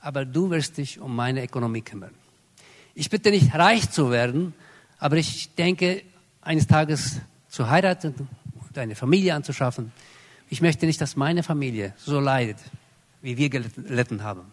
aber 0.00 0.24
du 0.24 0.48
wirst 0.48 0.78
dich 0.78 0.98
um 0.98 1.14
meine 1.14 1.44
Ökonomie 1.44 1.82
kümmern. 1.82 2.14
Ich 2.94 3.10
bitte 3.10 3.30
nicht 3.30 3.54
reich 3.54 3.90
zu 3.90 4.10
werden, 4.10 4.54
aber 4.98 5.16
ich 5.16 5.54
denke, 5.54 6.02
eines 6.42 6.66
Tages 6.66 7.20
zu 7.48 7.68
heiraten 7.68 8.28
und 8.68 8.78
eine 8.78 8.94
Familie 8.94 9.34
anzuschaffen. 9.34 9.92
Ich 10.48 10.60
möchte 10.60 10.86
nicht, 10.86 11.00
dass 11.00 11.16
meine 11.16 11.42
Familie 11.42 11.94
so 11.96 12.20
leidet, 12.20 12.58
wie 13.22 13.36
wir 13.36 13.50
gelitten 13.50 14.22
haben. 14.22 14.52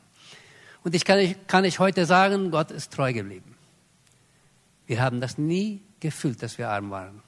Und 0.84 0.96
ich 0.96 1.06
kann, 1.06 1.36
kann 1.48 1.66
ich 1.66 1.80
heute 1.80 2.06
sagen, 2.06 2.52
Gott 2.52 2.72
ist 2.72 2.94
treu 2.94 3.12
geblieben. 3.14 3.56
Wir 4.86 5.02
haben 5.02 5.20
das 5.20 5.38
nie 5.38 5.82
gefühlt, 6.00 6.42
dass 6.42 6.58
wir 6.58 6.70
arm 6.70 6.92
waren. 6.92 7.22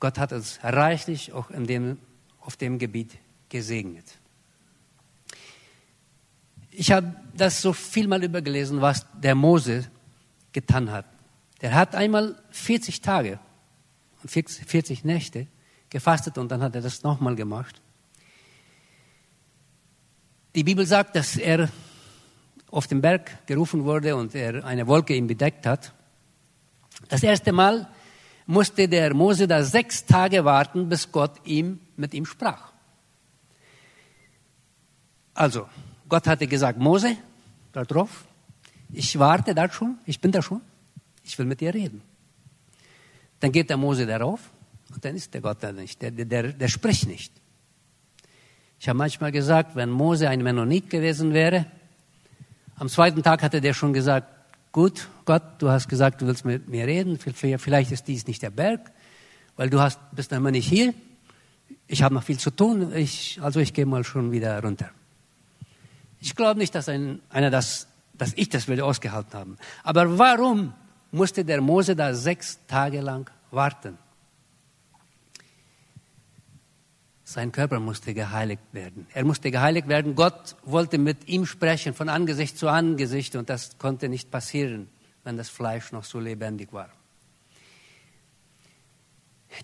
Gott 0.00 0.18
hat 0.18 0.32
uns 0.32 0.58
reichlich 0.62 1.32
auch 1.32 1.50
dem, 1.50 1.98
auf 2.40 2.56
dem 2.56 2.78
Gebiet 2.78 3.18
gesegnet. 3.48 4.06
Ich 6.70 6.92
habe 6.92 7.14
das 7.36 7.60
so 7.60 7.72
viel 7.72 8.06
mal 8.06 8.22
übergelesen, 8.22 8.80
was 8.80 9.06
der 9.20 9.34
Mose 9.34 9.90
getan 10.52 10.90
hat. 10.90 11.06
Der 11.60 11.74
hat 11.74 11.94
einmal 11.94 12.40
40 12.50 13.00
Tage 13.00 13.38
und 14.22 14.30
40 14.30 15.04
Nächte 15.04 15.46
gefastet 15.90 16.38
und 16.38 16.50
dann 16.50 16.62
hat 16.62 16.74
er 16.74 16.82
das 16.82 17.02
nochmal 17.02 17.34
gemacht. 17.34 17.80
Die 20.54 20.64
Bibel 20.64 20.86
sagt, 20.86 21.16
dass 21.16 21.36
er 21.36 21.68
auf 22.70 22.86
den 22.86 23.00
Berg 23.00 23.46
gerufen 23.46 23.84
wurde 23.84 24.16
und 24.16 24.34
er 24.34 24.64
eine 24.64 24.86
Wolke 24.86 25.14
ihn 25.14 25.26
bedeckt 25.26 25.66
hat. 25.66 25.92
Das 27.08 27.22
erste 27.22 27.52
Mal 27.52 27.88
musste 28.46 28.88
der 28.88 29.14
Mose 29.14 29.46
da 29.46 29.62
sechs 29.62 30.04
Tage 30.04 30.44
warten, 30.44 30.88
bis 30.88 31.10
Gott 31.12 31.36
ihm 31.44 31.80
mit 31.96 32.14
ihm 32.14 32.26
sprach. 32.26 32.72
Also, 35.34 35.68
Gott 36.08 36.26
hatte 36.26 36.46
gesagt, 36.46 36.78
Mose, 36.78 37.16
da 37.72 37.84
drauf, 37.84 38.26
ich 38.92 39.18
warte 39.18 39.54
da 39.54 39.70
schon, 39.70 39.98
ich 40.06 40.20
bin 40.20 40.32
da 40.32 40.42
schon, 40.42 40.60
ich 41.24 41.38
will 41.38 41.46
mit 41.46 41.60
dir 41.60 41.74
reden. 41.74 42.02
Dann 43.40 43.52
geht 43.52 43.70
der 43.70 43.76
Mose 43.76 44.06
darauf 44.06 44.40
und 44.94 45.04
dann 45.04 45.14
ist 45.14 45.34
der 45.34 45.40
Gott 45.40 45.58
da 45.60 45.72
nicht, 45.72 46.00
der, 46.02 46.10
der, 46.10 46.52
der 46.52 46.68
spricht 46.68 47.06
nicht. 47.06 47.32
Ich 48.80 48.88
habe 48.88 48.96
manchmal 48.96 49.32
gesagt, 49.32 49.74
wenn 49.74 49.90
Mose 49.90 50.28
ein 50.28 50.42
Mennonit 50.42 50.88
gewesen 50.88 51.34
wäre, 51.34 51.66
am 52.76 52.88
zweiten 52.88 53.22
Tag 53.22 53.42
hatte 53.42 53.60
der 53.60 53.74
schon 53.74 53.92
gesagt, 53.92 54.28
gut, 54.70 55.08
Gott, 55.24 55.42
du 55.58 55.68
hast 55.68 55.88
gesagt, 55.88 56.22
du 56.22 56.26
willst 56.26 56.44
mit 56.44 56.68
mir 56.68 56.86
reden, 56.86 57.18
vielleicht 57.18 57.90
ist 57.90 58.06
dies 58.06 58.26
nicht 58.26 58.42
der 58.42 58.50
Berg, 58.50 58.92
weil 59.56 59.68
du 59.68 59.80
hast, 59.80 59.98
bist 60.12 60.30
immer 60.32 60.52
nicht 60.52 60.68
hier. 60.68 60.94
Ich 61.88 62.02
habe 62.02 62.14
noch 62.14 62.22
viel 62.22 62.38
zu 62.38 62.50
tun, 62.50 62.94
ich, 62.94 63.40
also 63.42 63.58
ich 63.58 63.74
gehe 63.74 63.86
mal 63.86 64.04
schon 64.04 64.30
wieder 64.30 64.62
runter. 64.62 64.90
Ich 66.20 66.36
glaube 66.36 66.58
nicht, 66.58 66.74
dass 66.74 66.88
ein, 66.88 67.20
einer 67.30 67.50
das, 67.50 67.87
dass 68.18 68.32
ich 68.34 68.48
das 68.48 68.68
würde 68.68 68.84
ausgehalten 68.84 69.32
haben. 69.34 69.58
Aber 69.82 70.18
warum 70.18 70.74
musste 71.10 71.44
der 71.44 71.60
Mose 71.60 71.96
da 71.96 72.14
sechs 72.14 72.58
Tage 72.66 73.00
lang 73.00 73.30
warten? 73.50 73.96
Sein 77.24 77.52
Körper 77.52 77.78
musste 77.78 78.14
geheiligt 78.14 78.62
werden. 78.72 79.06
Er 79.12 79.24
musste 79.24 79.50
geheiligt 79.50 79.86
werden. 79.86 80.14
Gott 80.14 80.56
wollte 80.64 80.96
mit 80.96 81.28
ihm 81.28 81.44
sprechen 81.44 81.92
von 81.92 82.08
Angesicht 82.08 82.56
zu 82.56 82.68
Angesicht 82.68 83.36
und 83.36 83.50
das 83.50 83.76
konnte 83.76 84.08
nicht 84.08 84.30
passieren, 84.30 84.88
wenn 85.24 85.36
das 85.36 85.50
Fleisch 85.50 85.92
noch 85.92 86.04
so 86.04 86.20
lebendig 86.20 86.72
war. 86.72 86.88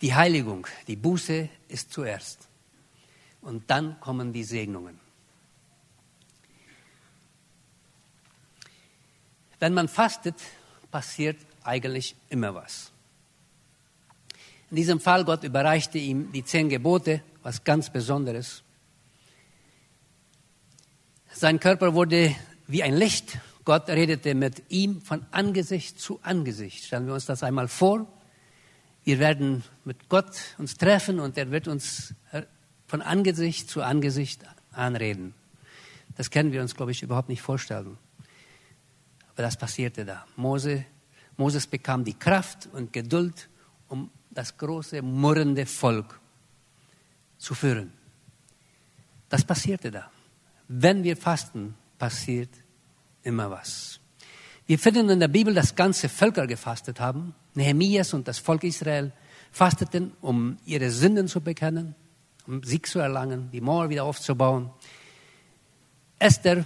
Die 0.03 0.15
Heiligung, 0.15 0.67
die 0.89 0.97
Buße 0.97 1.49
ist 1.69 1.93
zuerst. 1.93 2.49
Und 3.41 3.71
dann 3.71 3.99
kommen 4.01 4.33
die 4.33 4.45
Segnungen. 4.45 5.04
Wenn 9.61 9.75
man 9.75 9.89
fastet, 9.89 10.37
passiert 10.91 11.37
eigentlich 11.63 12.15
immer 12.29 12.55
was. 12.55 12.93
In 14.71 14.77
diesem 14.77 15.01
Fall, 15.01 15.25
Gott 15.25 15.45
überreichte 15.45 15.99
ihm 15.99 16.33
die 16.33 16.45
zehn 16.45 16.69
Gebote 16.69 17.23
was 17.43 17.63
ganz 17.63 17.91
Besonderes. 17.91 18.63
Sein 21.33 21.61
Körper 21.61 21.95
wurde 21.95 22.35
wie 22.67 22.83
ein 22.83 22.95
Licht. 22.95 23.39
Gott 23.65 23.89
redete 23.89 24.35
mit 24.35 24.63
ihm 24.71 25.01
von 25.01 25.25
Angesicht 25.31 26.01
zu 26.01 26.21
Angesicht. 26.23 26.85
Stellen 26.85 27.07
wir 27.07 27.15
uns 27.15 27.27
das 27.27 27.43
einmal 27.43 27.69
vor. 27.69 28.07
Wir 29.05 29.19
werden 29.19 29.63
mit 29.85 30.09
Gott 30.09 30.31
uns 30.59 30.77
treffen 30.77 31.21
und 31.21 31.37
er 31.37 31.51
wird 31.51 31.69
uns 31.69 32.15
von 32.87 33.03
Angesicht 33.03 33.69
zu 33.69 33.83
Angesicht 33.83 34.43
anreden. 34.73 35.35
Das 36.17 36.31
können 36.31 36.53
wir 36.53 36.63
uns, 36.63 36.75
glaube 36.75 36.93
ich, 36.93 37.03
überhaupt 37.03 37.29
nicht 37.29 37.43
vorstellen. 37.43 37.99
Aber 39.35 39.43
das 39.43 39.57
passierte 39.57 40.05
da. 40.05 40.25
Mose, 40.37 40.85
Moses 41.37 41.67
bekam 41.67 42.05
die 42.05 42.15
Kraft 42.15 42.69
und 42.73 42.93
Geduld, 42.93 43.49
um 43.89 44.11
das 44.31 44.57
große 44.57 45.03
murrende 45.03 45.67
Volk 45.67 46.21
zu 47.37 47.55
führen. 47.55 47.93
Das 49.29 49.45
passierte 49.45 49.91
da. 49.91 50.11
Wenn 50.69 51.03
wir 51.03 51.17
fasten, 51.17 51.75
passiert 51.99 52.51
immer 53.25 53.51
was. 53.51 53.99
Wir 54.67 54.79
finden 54.79 55.11
in 55.11 55.21
der 55.21 55.29
Bibel, 55.29 55.53
dass 55.53 55.75
ganze 55.75 56.09
Völker 56.09 56.47
gefastet 56.47 57.01
haben. 57.01 57.35
Nehemias 57.55 58.15
und 58.15 58.29
das 58.29 58.39
Volk 58.39 58.63
Israel 58.65 59.13
fasteten, 59.51 60.13
um 60.21 60.57
ihre 60.65 60.91
Sünden 60.91 61.29
zu 61.29 61.41
bekennen, 61.41 61.95
um 62.47 62.63
Sieg 62.63 62.87
zu 62.87 63.01
erlangen, 63.01 63.51
die 63.53 63.61
Mauer 63.61 63.91
wieder 63.91 64.05
aufzubauen. 64.05 64.71
Esther 66.19 66.65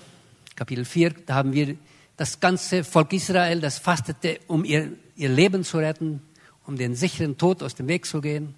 Kapitel 0.55 0.85
4, 0.85 1.11
da 1.27 1.35
haben 1.35 1.53
wir 1.53 1.77
das 2.19 2.41
ganze 2.41 2.83
Volk 2.83 3.13
Israel, 3.13 3.61
das 3.61 3.79
fastete, 3.79 4.41
um 4.49 4.65
ihr, 4.65 4.93
ihr 5.15 5.29
Leben 5.29 5.63
zu 5.63 5.79
retten, 5.79 6.21
um 6.67 6.77
den 6.77 6.97
sicheren 6.97 7.39
Tod 7.39 7.63
aus 7.63 7.77
dem 7.77 7.87
Weg 7.87 8.07
zu 8.07 8.21
gehen. 8.21 8.57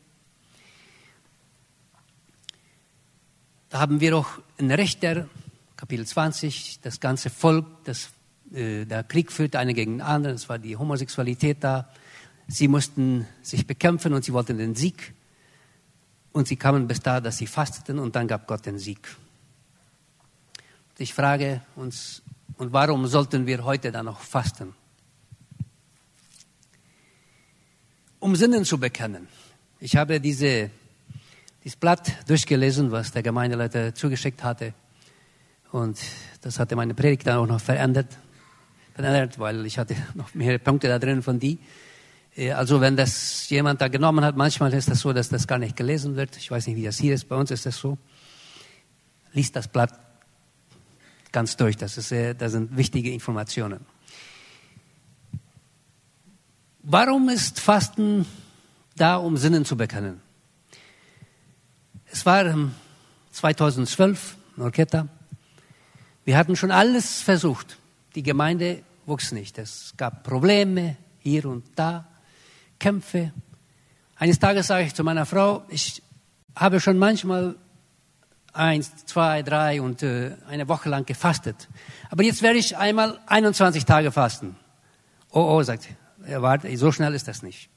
Da 3.69 3.81
haben 3.81 4.01
wir 4.01 4.17
auch 4.17 4.31
in 4.57 4.71
Richter, 4.73 5.29
Kapitel 5.77 6.07
20, 6.07 6.81
das 6.81 7.01
ganze 7.01 7.29
Volk, 7.29 7.67
das, 7.85 8.09
äh, 8.51 8.87
der 8.87 9.05
Krieg 9.05 9.31
führte 9.31 9.59
eine 9.59 9.75
gegen 9.75 9.99
den 9.99 10.01
anderen, 10.01 10.37
es 10.37 10.49
war 10.49 10.59
die 10.59 10.79
Homosexualität 10.79 11.59
da. 11.63 11.91
Sie 12.49 12.67
mussten 12.67 13.29
sich 13.43 13.67
bekämpfen 13.67 14.15
und 14.15 14.25
sie 14.25 14.33
wollten 14.33 14.57
den 14.57 14.75
Sieg. 14.75 15.13
Und 16.33 16.49
sie 16.49 16.57
kamen 16.57 16.89
bis 16.89 17.01
da, 17.01 17.21
dass 17.21 17.37
sie 17.37 17.47
fasteten 17.47 17.99
und 17.99 18.17
dann 18.17 18.27
gab 18.27 18.47
Gott 18.47 18.65
den 18.65 18.79
Sieg. 18.79 19.17
Ich 20.97 21.13
frage 21.13 21.61
uns, 21.77 22.23
und 22.59 22.73
warum 22.73 23.07
sollten 23.07 23.47
wir 23.47 23.65
heute 23.65 23.93
dann 23.93 24.07
noch 24.07 24.21
fasten? 24.21 24.75
Um 28.19 28.37
Sinnen 28.37 28.65
zu 28.65 28.79
bekennen. 28.79 29.29
Ich 29.81 29.97
habe 29.97 30.21
diese 30.21 30.71
dieses 31.65 31.77
Blatt 31.77 32.13
durchgelesen, 32.27 32.91
was 32.91 33.13
der 33.13 33.23
Gemeindeleiter 33.23 33.95
zugeschickt 33.95 34.43
hatte. 34.43 34.73
Und 35.73 35.99
das 36.41 36.59
hatte 36.59 36.75
meine 36.75 36.95
Predigt 36.95 37.27
dann 37.27 37.37
auch 37.37 37.47
noch 37.47 37.61
verändert, 37.61 38.07
verändert, 38.95 39.39
weil 39.39 39.67
ich 39.67 39.79
hatte 39.79 39.95
noch 40.15 40.35
mehrere 40.35 40.59
Punkte 40.59 40.89
da 40.89 40.99
drin 40.99 41.23
von 41.23 41.39
die. 41.39 41.59
Äh, 42.35 42.53
also 42.53 42.81
wenn 42.81 42.97
das 42.97 43.49
jemand 43.51 43.81
da 43.81 43.89
genommen 43.89 44.25
hat, 44.25 44.37
manchmal 44.37 44.73
ist 44.73 44.89
das 44.89 45.01
so, 45.01 45.13
dass 45.13 45.29
das 45.29 45.47
gar 45.47 45.59
nicht 45.59 45.77
gelesen 45.77 46.17
wird. 46.17 46.37
Ich 46.37 46.51
weiß 46.51 46.67
nicht, 46.67 46.77
wie 46.77 46.85
das 46.85 46.99
hier 46.99 47.15
ist. 47.15 47.29
Bei 47.29 47.37
uns 47.37 47.51
ist 47.51 47.67
das 47.67 47.77
so. 47.77 47.99
Lies 49.33 49.53
das 49.53 49.69
Blatt 49.69 49.93
ganz 51.33 51.57
durch. 51.57 51.77
Das, 51.77 51.97
ist 51.97 52.09
sehr, 52.09 52.35
das 52.35 52.53
sind 52.53 52.77
wichtige 52.77 53.13
Informationen. 53.13 53.85
Warum 56.83 57.29
ist 57.29 57.61
Fasten 57.61 58.27
da, 58.97 59.17
um 59.17 59.37
Sinnen 59.37 59.65
zu 59.65 59.77
bekennen? 59.77 60.21
Es 62.11 62.27
war 62.27 62.45
2012 63.33 64.37
in 64.57 64.63
Orketta. 64.63 65.09
Wir 66.25 66.37
hatten 66.37 66.57
schon 66.57 66.71
alles 66.71 67.21
versucht. 67.21 67.79
Die 68.15 68.23
Gemeinde 68.23 68.83
wuchs 69.07 69.33
nicht. 69.33 69.59
Es 69.59 69.95
gab 69.97 70.25
Probleme 70.25 70.97
hier 71.19 71.47
und 71.47 71.65
da, 71.77 72.07
Kämpfe. 72.79 73.33
Eines 74.17 74.39
Tages 74.39 74.67
sage 74.67 74.87
ich 74.87 74.95
zu 74.95 75.05
meiner 75.05 75.27
Frau, 75.27 75.65
ich 75.69 76.03
habe 76.57 76.81
schon 76.81 76.99
manchmal 76.99 77.57
eins, 78.53 79.05
zwei, 79.07 79.43
drei 79.43 79.81
und 79.81 80.03
äh, 80.03 80.33
eine 80.49 80.69
Woche 80.69 80.89
lang 80.89 81.07
gefastet. 81.07 81.69
Aber 82.11 82.23
jetzt 82.23 82.43
werde 82.43 82.59
ich 82.59 82.77
einmal 82.77 83.19
21 83.27 83.85
Tage 83.85 84.13
fasten. 84.13 84.57
Oh, 85.31 85.41
oh, 85.41 85.63
sagt 85.63 85.85
sie. 85.85 85.97
Warte, 86.27 86.77
so 86.77 86.93
schnell 86.93 87.15
ist 87.15 87.29
das 87.29 87.43
nicht. 87.43 87.71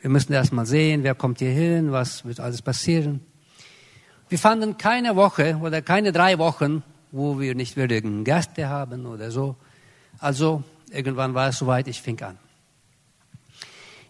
Wir 0.00 0.10
müssen 0.10 0.32
erst 0.32 0.52
mal 0.52 0.66
sehen, 0.66 1.02
wer 1.02 1.14
kommt 1.14 1.38
hier 1.40 1.50
hin, 1.50 1.92
was 1.92 2.24
wird 2.24 2.40
alles 2.40 2.62
passieren. 2.62 3.20
Wir 4.28 4.38
fanden 4.38 4.78
keine 4.78 5.16
Woche 5.16 5.58
oder 5.60 5.82
keine 5.82 6.12
drei 6.12 6.38
Wochen, 6.38 6.82
wo 7.12 7.38
wir 7.38 7.54
nicht 7.54 7.76
würdigen 7.76 8.24
Gäste 8.24 8.68
haben 8.68 9.06
oder 9.06 9.30
so. 9.30 9.56
Also 10.18 10.62
irgendwann 10.90 11.34
war 11.34 11.48
es 11.48 11.58
soweit, 11.58 11.88
ich 11.88 12.00
fing 12.00 12.20
an. 12.22 12.38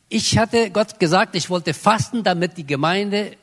Ich 0.09 0.39
hatte 0.39 0.71
Gott 0.71 0.99
gesagt, 0.99 1.35
ich 1.37 1.51
wollte 1.51 1.73
fasten, 1.73 2.23
damit 2.23 2.57
die 2.57 2.67
Gemeinde 2.67 3.37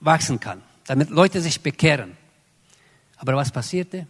wachsen 0.00 0.40
kann, 0.40 0.62
damit 0.86 1.10
Leute 1.10 1.40
sich 1.40 1.60
bekehren. 1.60 2.16
Aber 3.16 3.36
was 3.36 3.50
passierte? 3.50 4.06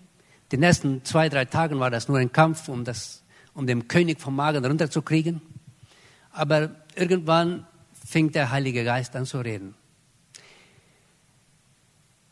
Die 0.52 0.58
nächsten 0.58 1.04
zwei, 1.04 1.28
drei 1.28 1.44
Tagen 1.44 1.80
war 1.80 1.90
das 1.90 2.08
nur 2.08 2.18
ein 2.18 2.32
Kampf, 2.32 2.68
um, 2.68 2.84
das, 2.84 3.22
um 3.54 3.66
den 3.66 3.88
König 3.88 4.20
vom 4.20 4.36
Magen 4.36 4.64
runterzukriegen. 4.64 5.40
Aber 6.32 6.70
irgendwann 6.94 7.66
fing 8.06 8.30
der 8.30 8.50
Heilige 8.50 8.84
Geist 8.84 9.16
an 9.16 9.26
zu 9.26 9.40
reden. 9.40 9.74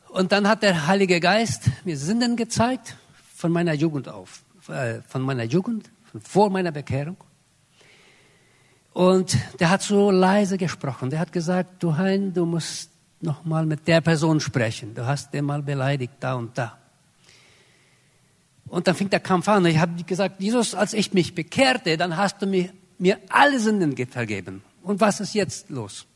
Und 0.09 0.31
dann 0.31 0.47
hat 0.47 0.63
der 0.63 0.87
Heilige 0.87 1.19
Geist 1.19 1.71
mir 1.85 1.97
Sünden 1.97 2.37
gezeigt 2.37 2.97
von 3.35 3.51
meiner 3.51 3.73
Jugend 3.73 4.09
auf, 4.09 4.45
äh, 4.69 5.01
von 5.09 5.23
meiner 5.23 5.43
Jugend, 5.43 5.91
von 6.13 6.21
vor 6.21 6.51
meiner 6.51 6.71
Bekehrung. 6.71 7.17
Und 8.93 9.37
der 9.59 9.71
hat 9.71 9.83
so 9.83 10.13
leise 10.13 10.57
gesprochen. 10.57 11.11
Der 11.11 11.19
hat 11.19 11.33
gesagt, 11.33 11.83
du 11.83 11.97
Hein, 11.97 12.33
du 12.33 12.47
musst 12.47 12.94
noch 13.25 13.45
mal 13.45 13.67
mit 13.67 13.89
der 13.89 14.01
Person 14.01 14.41
sprechen. 14.41 14.95
Du 14.95 15.05
hast 15.07 15.35
den 15.35 15.45
mal 15.45 15.63
beleidigt, 15.63 16.15
da 16.21 16.35
und 16.35 16.57
da. 16.57 16.79
Und 18.69 18.87
dann 18.87 18.95
fing 18.95 19.11
der 19.11 19.21
Kampf 19.21 19.49
an. 19.49 19.67
Ich 19.67 19.79
habe 19.79 20.03
gesagt, 20.05 20.41
Jesus, 20.41 20.75
als 20.75 20.93
ich 20.93 21.13
mich 21.13 21.35
bekehrte, 21.35 21.97
dann 21.97 22.17
hast 22.17 22.41
du 22.41 22.47
mir, 22.47 22.71
mir 22.99 23.19
alle 23.29 23.59
Sünden 23.59 23.97
vergeben. 24.07 24.63
Und 24.83 25.01
was 25.01 25.21
ist 25.21 25.35
jetzt 25.35 25.71
los? 25.71 26.07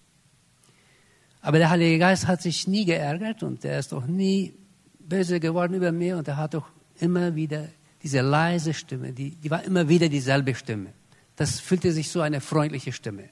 Aber 1.40 1.58
der 1.58 1.70
Heilige 1.70 1.98
Geist 1.98 2.26
hat 2.26 2.42
sich 2.42 2.66
nie 2.66 2.84
geärgert 2.84 3.42
und 3.42 3.64
er 3.64 3.78
ist 3.78 3.92
auch 3.94 4.06
nie 4.06 4.54
böse 4.98 5.40
geworden 5.40 5.74
über 5.74 5.92
mir 5.92 6.16
und 6.18 6.28
er 6.28 6.36
hat 6.36 6.54
auch 6.54 6.68
immer 7.00 7.34
wieder 7.34 7.68
diese 8.02 8.20
leise 8.20 8.74
Stimme, 8.74 9.12
die, 9.12 9.30
die 9.30 9.50
war 9.50 9.64
immer 9.64 9.88
wieder 9.88 10.08
dieselbe 10.08 10.54
Stimme. 10.54 10.92
Das 11.36 11.60
fühlte 11.60 11.92
sich 11.92 12.10
so 12.10 12.20
eine 12.20 12.40
freundliche 12.40 12.92
Stimme. 12.92 13.24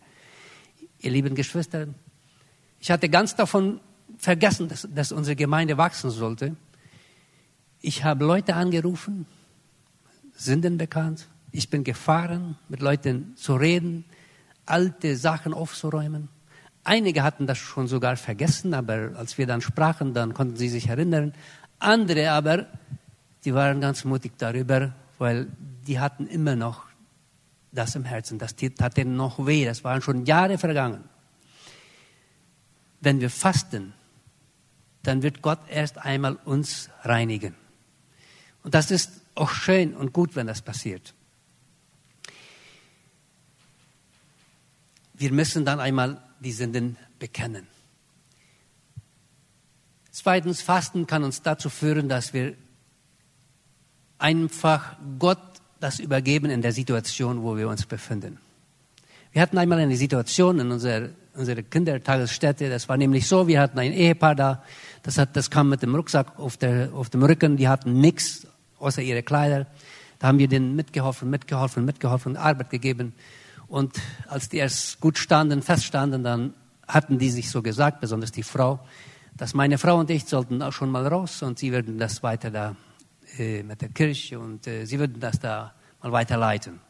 Ihr 1.00 1.10
lieben 1.10 1.34
Geschwister, 1.34 1.88
ich 2.86 2.90
hatte 2.92 3.08
ganz 3.08 3.34
davon 3.34 3.80
vergessen, 4.16 4.68
dass, 4.68 4.86
dass 4.94 5.10
unsere 5.10 5.34
Gemeinde 5.34 5.76
wachsen 5.76 6.08
sollte. 6.08 6.54
Ich 7.80 8.04
habe 8.04 8.24
Leute 8.24 8.54
angerufen, 8.54 9.26
Sünden 10.36 10.78
bekannt. 10.78 11.26
Ich 11.50 11.68
bin 11.68 11.82
gefahren, 11.82 12.56
mit 12.68 12.82
Leuten 12.82 13.34
zu 13.34 13.56
reden, 13.56 14.04
alte 14.66 15.16
Sachen 15.16 15.52
aufzuräumen. 15.52 16.28
Einige 16.84 17.24
hatten 17.24 17.48
das 17.48 17.58
schon 17.58 17.88
sogar 17.88 18.16
vergessen, 18.16 18.72
aber 18.72 19.10
als 19.16 19.36
wir 19.36 19.48
dann 19.48 19.62
sprachen, 19.62 20.14
dann 20.14 20.32
konnten 20.32 20.54
sie 20.54 20.68
sich 20.68 20.86
erinnern. 20.86 21.32
Andere 21.80 22.30
aber, 22.30 22.66
die 23.44 23.52
waren 23.52 23.80
ganz 23.80 24.04
mutig 24.04 24.38
darüber, 24.38 24.92
weil 25.18 25.48
die 25.88 25.98
hatten 25.98 26.28
immer 26.28 26.54
noch 26.54 26.84
das 27.72 27.96
im 27.96 28.04
Herzen. 28.04 28.38
Das 28.38 28.54
tat 28.54 28.96
ihnen 28.96 29.16
noch 29.16 29.44
weh. 29.44 29.64
Das 29.64 29.82
waren 29.82 30.02
schon 30.02 30.24
Jahre 30.24 30.56
vergangen. 30.56 31.15
Wenn 33.06 33.20
wir 33.20 33.30
fasten, 33.30 33.94
dann 35.04 35.22
wird 35.22 35.40
Gott 35.40 35.60
erst 35.68 35.98
einmal 35.98 36.34
uns 36.44 36.90
reinigen. 37.04 37.54
Und 38.64 38.74
das 38.74 38.90
ist 38.90 39.20
auch 39.36 39.50
schön 39.50 39.94
und 39.94 40.12
gut, 40.12 40.34
wenn 40.34 40.48
das 40.48 40.60
passiert. 40.60 41.14
Wir 45.14 45.30
müssen 45.30 45.64
dann 45.64 45.78
einmal 45.78 46.20
die 46.40 46.50
Sünden 46.50 46.96
bekennen. 47.20 47.68
Zweitens, 50.10 50.60
Fasten 50.60 51.06
kann 51.06 51.22
uns 51.22 51.42
dazu 51.42 51.70
führen, 51.70 52.08
dass 52.08 52.32
wir 52.32 52.56
einfach 54.18 54.96
Gott 55.20 55.62
das 55.78 56.00
übergeben 56.00 56.50
in 56.50 56.60
der 56.60 56.72
Situation, 56.72 57.44
wo 57.44 57.56
wir 57.56 57.68
uns 57.68 57.86
befinden. 57.86 58.40
Wir 59.30 59.42
hatten 59.42 59.58
einmal 59.58 59.78
eine 59.78 59.96
Situation 59.96 60.58
in 60.58 60.72
unserer, 60.72 61.10
unserer 61.36 61.62
Kindertagesstätte, 61.62 62.68
das 62.68 62.88
war 62.88 62.96
nämlich 62.96 63.26
so, 63.26 63.46
wir 63.46 63.60
hatten 63.60 63.78
ein 63.78 63.92
Ehepaar 63.92 64.34
da, 64.34 64.62
das, 65.02 65.18
hat, 65.18 65.36
das 65.36 65.50
kam 65.50 65.68
mit 65.68 65.82
dem 65.82 65.94
Rucksack 65.94 66.38
auf, 66.38 66.56
der, 66.56 66.92
auf 66.92 67.10
dem 67.10 67.22
Rücken, 67.22 67.56
die 67.56 67.68
hatten 67.68 68.00
nichts 68.00 68.46
außer 68.78 69.02
ihre 69.02 69.22
Kleider. 69.22 69.66
Da 70.18 70.28
haben 70.28 70.38
wir 70.38 70.48
denen 70.48 70.74
mitgeholfen, 70.74 71.28
mitgeholfen, 71.30 71.84
mitgeholfen, 71.84 72.36
Arbeit 72.36 72.70
gegeben. 72.70 73.12
Und 73.68 73.96
als 74.28 74.48
die 74.48 74.58
erst 74.58 75.00
gut 75.00 75.18
standen, 75.18 75.62
feststanden, 75.62 76.22
dann 76.22 76.54
hatten 76.86 77.18
die 77.18 77.30
sich 77.30 77.50
so 77.50 77.62
gesagt, 77.62 78.00
besonders 78.00 78.32
die 78.32 78.42
Frau, 78.42 78.80
dass 79.36 79.54
meine 79.54 79.76
Frau 79.76 79.98
und 79.98 80.10
ich 80.10 80.24
sollten 80.24 80.62
auch 80.62 80.72
schon 80.72 80.90
mal 80.90 81.06
raus 81.06 81.42
und 81.42 81.58
sie 81.58 81.72
würden 81.72 81.98
das 81.98 82.22
weiter 82.22 82.50
da 82.50 82.76
äh, 83.38 83.62
mit 83.62 83.82
der 83.82 83.90
Kirche 83.90 84.38
und 84.38 84.66
äh, 84.66 84.86
sie 84.86 84.98
würden 84.98 85.20
das 85.20 85.38
da 85.40 85.74
mal 86.02 86.12
weiterleiten. 86.12 86.85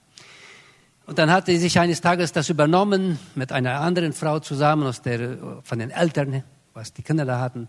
Und 1.07 1.19
dann 1.19 1.31
hatte 1.31 1.57
sich 1.59 1.79
eines 1.79 2.01
Tages 2.01 2.33
das 2.33 2.49
übernommen 2.49 3.19
mit 3.37 3.53
einer 3.53 3.81
anderen 3.81 4.13
Frau 4.13 4.41
zusammen 4.41 4.89
aus 4.89 5.03
der, 5.03 5.39
von 5.63 5.79
den 5.79 5.91
Eltern, 5.91 6.43
was 6.75 6.93
die 6.93 7.03
Kinder 7.03 7.25
da 7.25 7.41
hatten. 7.41 7.69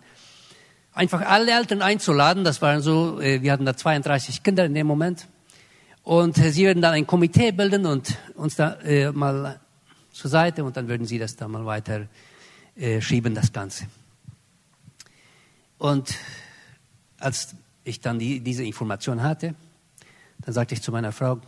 Einfach 0.91 1.21
alle 1.21 1.51
Eltern 1.51 1.83
einzuladen, 1.83 2.43
das 2.43 2.63
waren 2.63 2.81
so, 2.81 3.21
äh, 3.21 3.43
wir 3.43 3.51
hatten 3.51 3.65
da 3.65 3.77
32 3.77 4.41
Kinder 4.41 4.65
in 4.65 4.73
dem 4.73 4.87
Moment. 4.87 5.27
Und 6.01 6.37
sie 6.37 6.65
würden 6.65 6.81
dann 6.81 6.93
ein 6.93 7.05
Komitee 7.05 7.51
bilden 7.51 7.85
und 7.85 8.17
uns 8.35 8.55
da 8.55 8.73
äh, 8.81 9.11
mal 9.11 9.59
zur 10.11 10.31
Seite 10.31 10.63
und 10.63 10.75
dann 10.75 10.87
würden 10.87 11.05
sie 11.05 11.19
das 11.19 11.35
dann 11.35 11.51
mal 11.51 11.65
weiter 11.65 12.07
äh, 12.75 13.01
schieben, 13.01 13.35
das 13.35 13.53
Ganze. 13.53 13.85
Und 15.77 16.15
als 17.19 17.55
ich 17.83 18.01
dann 18.01 18.17
die, 18.17 18.39
diese 18.39 18.63
Information 18.63 19.21
hatte, 19.21 19.53
dann 20.41 20.53
sagte 20.53 20.73
ich 20.73 20.81
zu 20.81 20.91
meiner 20.91 21.11
Frau, 21.11 21.39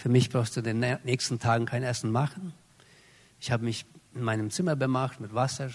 für 0.00 0.08
mich 0.08 0.30
brauchst 0.30 0.56
du 0.56 0.60
in 0.60 0.80
den 0.80 0.98
nächsten 1.04 1.38
Tagen 1.38 1.66
kein 1.66 1.82
Essen 1.82 2.10
machen. 2.10 2.54
Ich 3.38 3.52
habe 3.52 3.64
mich 3.64 3.84
in 4.14 4.22
meinem 4.22 4.50
Zimmer 4.50 4.74
bemacht 4.74 5.20
mit 5.20 5.34
Wasser 5.34 5.68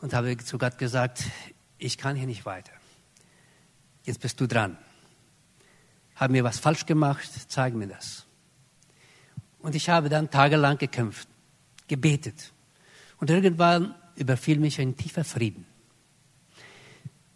und 0.00 0.14
habe 0.14 0.36
zu 0.36 0.56
Gott 0.56 0.78
gesagt, 0.78 1.24
ich 1.76 1.98
kann 1.98 2.14
hier 2.14 2.28
nicht 2.28 2.46
weiter. 2.46 2.70
jetzt 4.04 4.20
bist 4.20 4.40
du 4.40 4.46
dran. 4.46 4.78
Haben 6.14 6.34
wir 6.34 6.44
was 6.44 6.60
falsch 6.60 6.86
gemacht? 6.86 7.28
Zeig 7.48 7.74
mir 7.74 7.88
das. 7.88 8.26
Und 9.58 9.74
ich 9.74 9.88
habe 9.88 10.08
dann 10.08 10.30
tagelang 10.30 10.78
gekämpft, 10.78 11.26
gebetet. 11.88 12.52
Und 13.18 13.28
irgendwann 13.28 13.92
überfiel 14.14 14.60
mich 14.60 14.80
ein 14.80 14.96
tiefer 14.96 15.24
Frieden. 15.24 15.66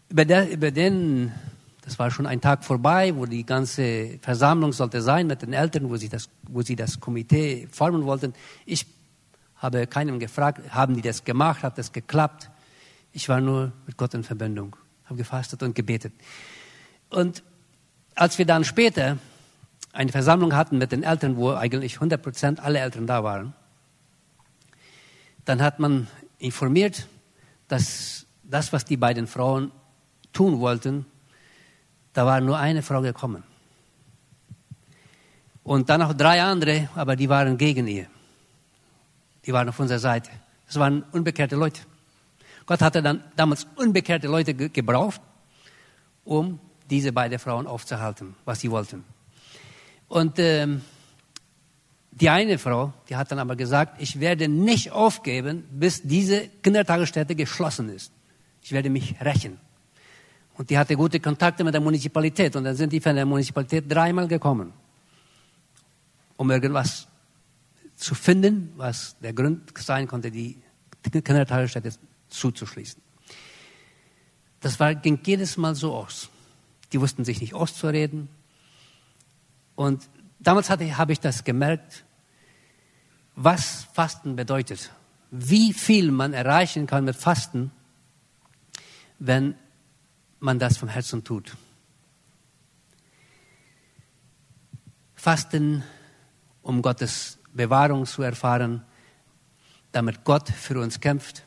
Über, 0.08 0.24
der, 0.24 0.48
über 0.48 0.70
den, 0.70 1.32
das 1.88 1.98
war 1.98 2.10
schon 2.10 2.26
ein 2.26 2.42
Tag 2.42 2.64
vorbei, 2.64 3.16
wo 3.16 3.24
die 3.24 3.46
ganze 3.46 4.18
Versammlung 4.20 4.74
sollte 4.74 5.00
sein 5.00 5.26
mit 5.26 5.40
den 5.40 5.54
Eltern, 5.54 5.88
wo 5.88 5.96
sie 5.96 6.10
das, 6.10 6.28
wo 6.42 6.60
sie 6.60 6.76
das 6.76 7.00
Komitee 7.00 7.66
formen 7.72 8.04
wollten. 8.04 8.34
Ich 8.66 8.84
habe 9.56 9.86
keinem 9.86 10.18
gefragt, 10.18 10.70
haben 10.74 10.94
die 10.94 11.00
das 11.00 11.24
gemacht, 11.24 11.62
hat 11.62 11.78
das 11.78 11.90
geklappt. 11.90 12.50
Ich 13.12 13.30
war 13.30 13.40
nur 13.40 13.72
mit 13.86 13.96
Gott 13.96 14.12
in 14.12 14.22
Verbindung, 14.22 14.76
habe 15.06 15.16
gefastet 15.16 15.62
und 15.62 15.74
gebetet. 15.74 16.12
Und 17.08 17.42
als 18.14 18.36
wir 18.36 18.44
dann 18.44 18.64
später 18.64 19.16
eine 19.94 20.12
Versammlung 20.12 20.54
hatten 20.54 20.76
mit 20.76 20.92
den 20.92 21.04
Eltern, 21.04 21.38
wo 21.38 21.54
eigentlich 21.54 21.94
100 21.94 22.22
Prozent 22.22 22.60
alle 22.60 22.80
Eltern 22.80 23.06
da 23.06 23.24
waren, 23.24 23.54
dann 25.46 25.62
hat 25.62 25.78
man 25.78 26.06
informiert, 26.38 27.08
dass 27.66 28.26
das, 28.44 28.74
was 28.74 28.84
die 28.84 28.98
beiden 28.98 29.26
Frauen 29.26 29.72
tun 30.34 30.60
wollten, 30.60 31.06
da 32.18 32.26
war 32.26 32.40
nur 32.40 32.58
eine 32.58 32.82
Frau 32.82 33.00
gekommen. 33.00 33.44
Und 35.62 35.88
dann 35.88 36.00
noch 36.00 36.12
drei 36.14 36.42
andere, 36.42 36.88
aber 36.96 37.14
die 37.14 37.28
waren 37.28 37.56
gegen 37.56 37.86
ihr. 37.86 38.08
Die 39.46 39.52
waren 39.52 39.68
auf 39.68 39.78
unserer 39.78 40.00
Seite. 40.00 40.30
Das 40.66 40.74
waren 40.80 41.04
unbekehrte 41.12 41.54
Leute. 41.54 41.80
Gott 42.66 42.82
hatte 42.82 43.02
dann 43.02 43.22
damals 43.36 43.68
unbekehrte 43.76 44.26
Leute 44.26 44.52
gebraucht, 44.52 45.20
um 46.24 46.58
diese 46.90 47.12
beiden 47.12 47.38
Frauen 47.38 47.68
aufzuhalten, 47.68 48.34
was 48.44 48.58
sie 48.58 48.70
wollten. 48.72 49.04
Und 50.08 50.40
ähm, 50.40 50.82
die 52.10 52.30
eine 52.30 52.58
Frau, 52.58 52.92
die 53.08 53.14
hat 53.14 53.30
dann 53.30 53.38
aber 53.38 53.54
gesagt, 53.54 54.02
ich 54.02 54.18
werde 54.18 54.48
nicht 54.48 54.90
aufgeben, 54.90 55.68
bis 55.70 56.02
diese 56.02 56.48
Kindertagesstätte 56.64 57.36
geschlossen 57.36 57.90
ist. 57.90 58.10
Ich 58.60 58.72
werde 58.72 58.90
mich 58.90 59.14
rächen. 59.20 59.60
Und 60.58 60.68
die 60.70 60.76
hatte 60.76 60.96
gute 60.96 61.20
Kontakte 61.20 61.62
mit 61.62 61.72
der 61.72 61.80
Municipalität. 61.80 62.56
Und 62.56 62.64
dann 62.64 62.74
sind 62.74 62.92
die 62.92 63.00
von 63.00 63.14
der 63.14 63.24
Municipalität 63.24 63.84
dreimal 63.88 64.26
gekommen, 64.26 64.72
um 66.36 66.50
irgendwas 66.50 67.06
zu 67.94 68.16
finden, 68.16 68.72
was 68.76 69.16
der 69.20 69.32
Grund 69.32 69.72
sein 69.78 70.08
konnte, 70.08 70.32
die 70.32 70.60
Kindertagesstätte 71.02 71.92
zuzuschließen. 72.28 73.00
Das 74.58 74.80
war, 74.80 74.96
ging 74.96 75.20
jedes 75.24 75.56
Mal 75.56 75.76
so 75.76 75.94
aus. 75.94 76.28
Die 76.92 77.00
wussten 77.00 77.24
sich 77.24 77.40
nicht 77.40 77.54
auszureden. 77.54 78.28
Und 79.76 80.08
damals 80.40 80.70
hatte, 80.70 80.98
habe 80.98 81.12
ich 81.12 81.20
das 81.20 81.44
gemerkt, 81.44 82.04
was 83.36 83.86
Fasten 83.92 84.34
bedeutet. 84.34 84.90
Wie 85.30 85.72
viel 85.72 86.10
man 86.10 86.32
erreichen 86.32 86.88
kann 86.88 87.04
mit 87.04 87.14
Fasten, 87.14 87.70
wenn 89.20 89.54
man 90.40 90.58
das 90.58 90.76
vom 90.76 90.88
Herzen 90.88 91.24
tut. 91.24 91.56
Fasten, 95.14 95.82
um 96.62 96.80
Gottes 96.82 97.38
Bewahrung 97.52 98.06
zu 98.06 98.22
erfahren, 98.22 98.84
damit 99.92 100.24
Gott 100.24 100.48
für 100.48 100.78
uns 100.80 101.00
kämpft. 101.00 101.44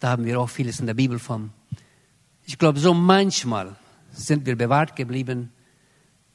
Da 0.00 0.10
haben 0.10 0.24
wir 0.24 0.40
auch 0.40 0.48
vieles 0.48 0.80
in 0.80 0.86
der 0.86 0.94
Bibel 0.94 1.18
von. 1.18 1.52
Ich 2.44 2.58
glaube, 2.58 2.78
so 2.78 2.92
manchmal 2.92 3.76
sind 4.12 4.46
wir 4.46 4.56
bewahrt 4.56 4.96
geblieben, 4.96 5.52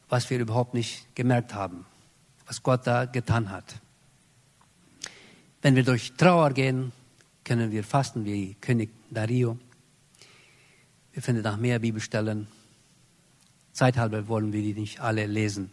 was 0.07 0.29
wir 0.29 0.39
überhaupt 0.39 0.73
nicht 0.73 1.15
gemerkt 1.15 1.53
haben, 1.53 1.85
was 2.47 2.63
Gott 2.63 2.87
da 2.87 3.05
getan 3.05 3.51
hat. 3.51 3.75
Wenn 5.61 5.75
wir 5.75 5.83
durch 5.83 6.13
Trauer 6.13 6.51
gehen, 6.51 6.91
können 7.43 7.71
wir 7.71 7.83
fasten 7.83 8.25
wie 8.25 8.55
König 8.55 8.89
Dario. 9.11 9.57
Wir 11.19 11.23
finden 11.23 11.43
noch 11.43 11.57
mehr 11.57 11.79
Bibelstellen. 11.79 12.47
Zeithalber 13.73 14.29
wollen 14.29 14.53
wir 14.53 14.61
die 14.61 14.73
nicht 14.73 15.01
alle 15.01 15.25
lesen. 15.25 15.69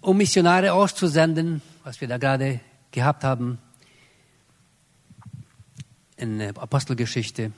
Um 0.00 0.16
Missionare 0.16 0.72
auszusenden, 0.72 1.62
was 1.84 2.00
wir 2.00 2.08
da 2.08 2.18
gerade 2.18 2.58
gehabt 2.90 3.22
haben 3.22 3.58
in 6.16 6.40
der 6.40 6.58
Apostelgeschichte. 6.58 7.52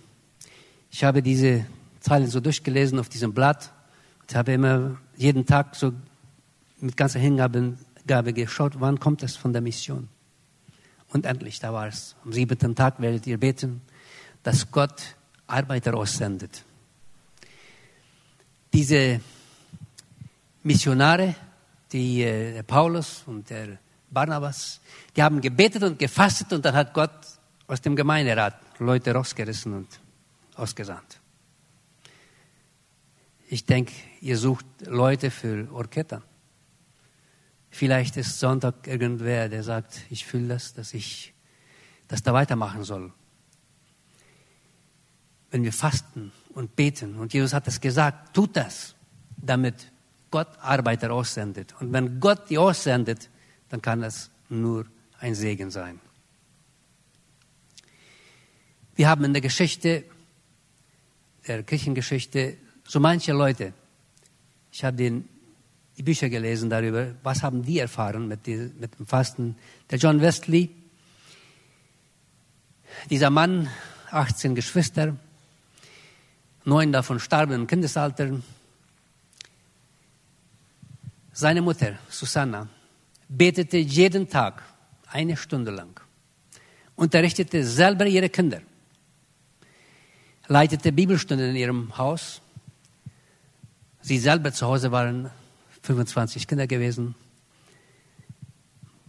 Ich 0.90 1.04
habe 1.04 1.22
diese 1.22 1.64
Zeilen 2.00 2.28
so 2.28 2.40
durchgelesen 2.40 2.98
auf 2.98 3.08
diesem 3.08 3.32
Blatt. 3.32 3.72
Ich 4.28 4.36
habe 4.36 4.52
immer 4.52 4.98
jeden 5.16 5.46
Tag 5.46 5.74
so 5.74 5.94
mit 6.82 6.98
ganzer 6.98 7.18
Hingabe 7.18 8.32
geschaut, 8.34 8.78
wann 8.78 9.00
kommt 9.00 9.22
es 9.22 9.36
von 9.36 9.54
der 9.54 9.62
Mission. 9.62 10.10
Und 11.14 11.24
endlich, 11.24 11.60
da 11.60 11.72
war 11.72 11.88
es. 11.88 12.14
Am 12.26 12.34
siebten 12.34 12.74
Tag 12.74 13.00
werdet 13.00 13.26
ihr 13.26 13.40
beten, 13.40 13.80
dass 14.42 14.70
Gott 14.70 15.16
Arbeiter 15.46 15.94
aussendet. 15.94 16.64
Diese 18.72 19.20
Missionare, 20.62 21.34
die 21.92 22.22
äh, 22.22 22.54
der 22.54 22.62
Paulus 22.62 23.22
und 23.26 23.48
der 23.48 23.78
Barnabas, 24.10 24.80
die 25.14 25.22
haben 25.22 25.40
gebetet 25.40 25.82
und 25.82 25.98
gefastet 25.98 26.52
und 26.52 26.64
dann 26.64 26.74
hat 26.74 26.92
Gott 26.92 27.12
aus 27.66 27.80
dem 27.80 27.96
Gemeinderat 27.96 28.54
Leute 28.78 29.12
rausgerissen 29.12 29.72
und 29.72 29.88
ausgesandt. 30.54 31.20
Ich 33.48 33.64
denke, 33.64 33.92
ihr 34.20 34.36
sucht 34.36 34.66
Leute 34.86 35.30
für 35.30 35.68
Orchester. 35.72 36.22
Vielleicht 37.70 38.16
ist 38.16 38.40
Sonntag 38.40 38.86
irgendwer, 38.86 39.48
der 39.48 39.62
sagt, 39.62 40.00
ich 40.10 40.26
fühle 40.26 40.48
das, 40.48 40.74
dass 40.74 40.94
ich 40.94 41.32
das 42.08 42.22
da 42.22 42.32
weitermachen 42.32 42.82
soll. 42.82 43.12
Wenn 45.56 45.64
wir 45.64 45.72
fasten 45.72 46.32
und 46.52 46.76
beten, 46.76 47.16
und 47.16 47.32
Jesus 47.32 47.54
hat 47.54 47.66
es 47.66 47.80
gesagt, 47.80 48.34
tut 48.34 48.54
das, 48.58 48.94
damit 49.38 49.90
Gott 50.30 50.48
Arbeiter 50.60 51.10
aussendet. 51.14 51.74
Und 51.80 51.94
wenn 51.94 52.20
Gott 52.20 52.50
die 52.50 52.58
aussendet, 52.58 53.30
dann 53.70 53.80
kann 53.80 54.02
das 54.02 54.28
nur 54.50 54.84
ein 55.18 55.34
Segen 55.34 55.70
sein. 55.70 55.98
Wir 58.96 59.08
haben 59.08 59.24
in 59.24 59.32
der 59.32 59.40
Geschichte, 59.40 60.04
der 61.48 61.62
Kirchengeschichte, 61.62 62.58
so 62.86 63.00
manche 63.00 63.32
Leute, 63.32 63.72
ich 64.70 64.84
habe 64.84 64.98
den, 64.98 65.26
die 65.96 66.02
Bücher 66.02 66.28
gelesen 66.28 66.68
darüber, 66.68 67.14
was 67.22 67.42
haben 67.42 67.62
die 67.62 67.78
erfahren 67.78 68.28
mit, 68.28 68.46
die, 68.46 68.70
mit 68.78 68.98
dem 68.98 69.06
Fasten. 69.06 69.56
Der 69.88 69.96
John 69.96 70.20
Wesley, 70.20 70.68
dieser 73.08 73.30
Mann, 73.30 73.70
18 74.10 74.54
Geschwister, 74.54 75.16
neun 76.66 76.92
davon 76.92 77.18
starben 77.18 77.54
im 77.54 77.66
Kindesalter. 77.66 78.30
Seine 81.32 81.62
Mutter, 81.62 81.98
Susanna, 82.10 82.68
betete 83.28 83.78
jeden 83.78 84.28
Tag 84.28 84.62
eine 85.06 85.36
Stunde 85.36 85.70
lang, 85.70 85.98
unterrichtete 86.94 87.64
selber 87.64 88.06
ihre 88.06 88.28
Kinder, 88.28 88.60
leitete 90.46 90.92
Bibelstunden 90.92 91.50
in 91.50 91.56
ihrem 91.56 91.96
Haus 91.96 92.42
Sie 94.06 94.18
selber 94.18 94.52
zu 94.52 94.68
Hause 94.68 94.92
waren 94.92 95.32
25 95.82 96.46
Kinder 96.46 96.68
gewesen. 96.68 97.16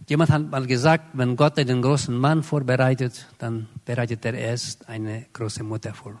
Jemand 0.08 0.30
hat 0.32 0.50
mal 0.50 0.66
gesagt, 0.66 1.10
wenn 1.12 1.36
Gott 1.36 1.56
einen 1.56 1.82
großen 1.82 2.18
Mann 2.18 2.42
vorbereitet, 2.42 3.28
dann 3.38 3.68
bereitet 3.84 4.24
er 4.24 4.34
erst 4.34 4.88
eine 4.88 5.26
große 5.32 5.62
Mutter 5.62 5.94
vor. 5.94 6.20